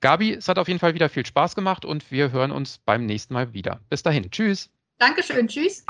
Gabi, 0.00 0.34
es 0.34 0.48
hat 0.48 0.58
auf 0.58 0.68
jeden 0.68 0.80
Fall 0.80 0.94
wieder 0.94 1.08
viel 1.08 1.26
Spaß 1.26 1.54
gemacht 1.54 1.84
und 1.84 2.10
wir 2.10 2.30
hören 2.30 2.52
uns 2.52 2.78
beim 2.78 3.04
nächsten 3.06 3.34
Mal 3.34 3.52
wieder. 3.52 3.80
Bis 3.88 4.02
dahin. 4.02 4.30
Tschüss. 4.30 4.70
Dankeschön. 4.98 5.48
Tschüss. 5.48 5.84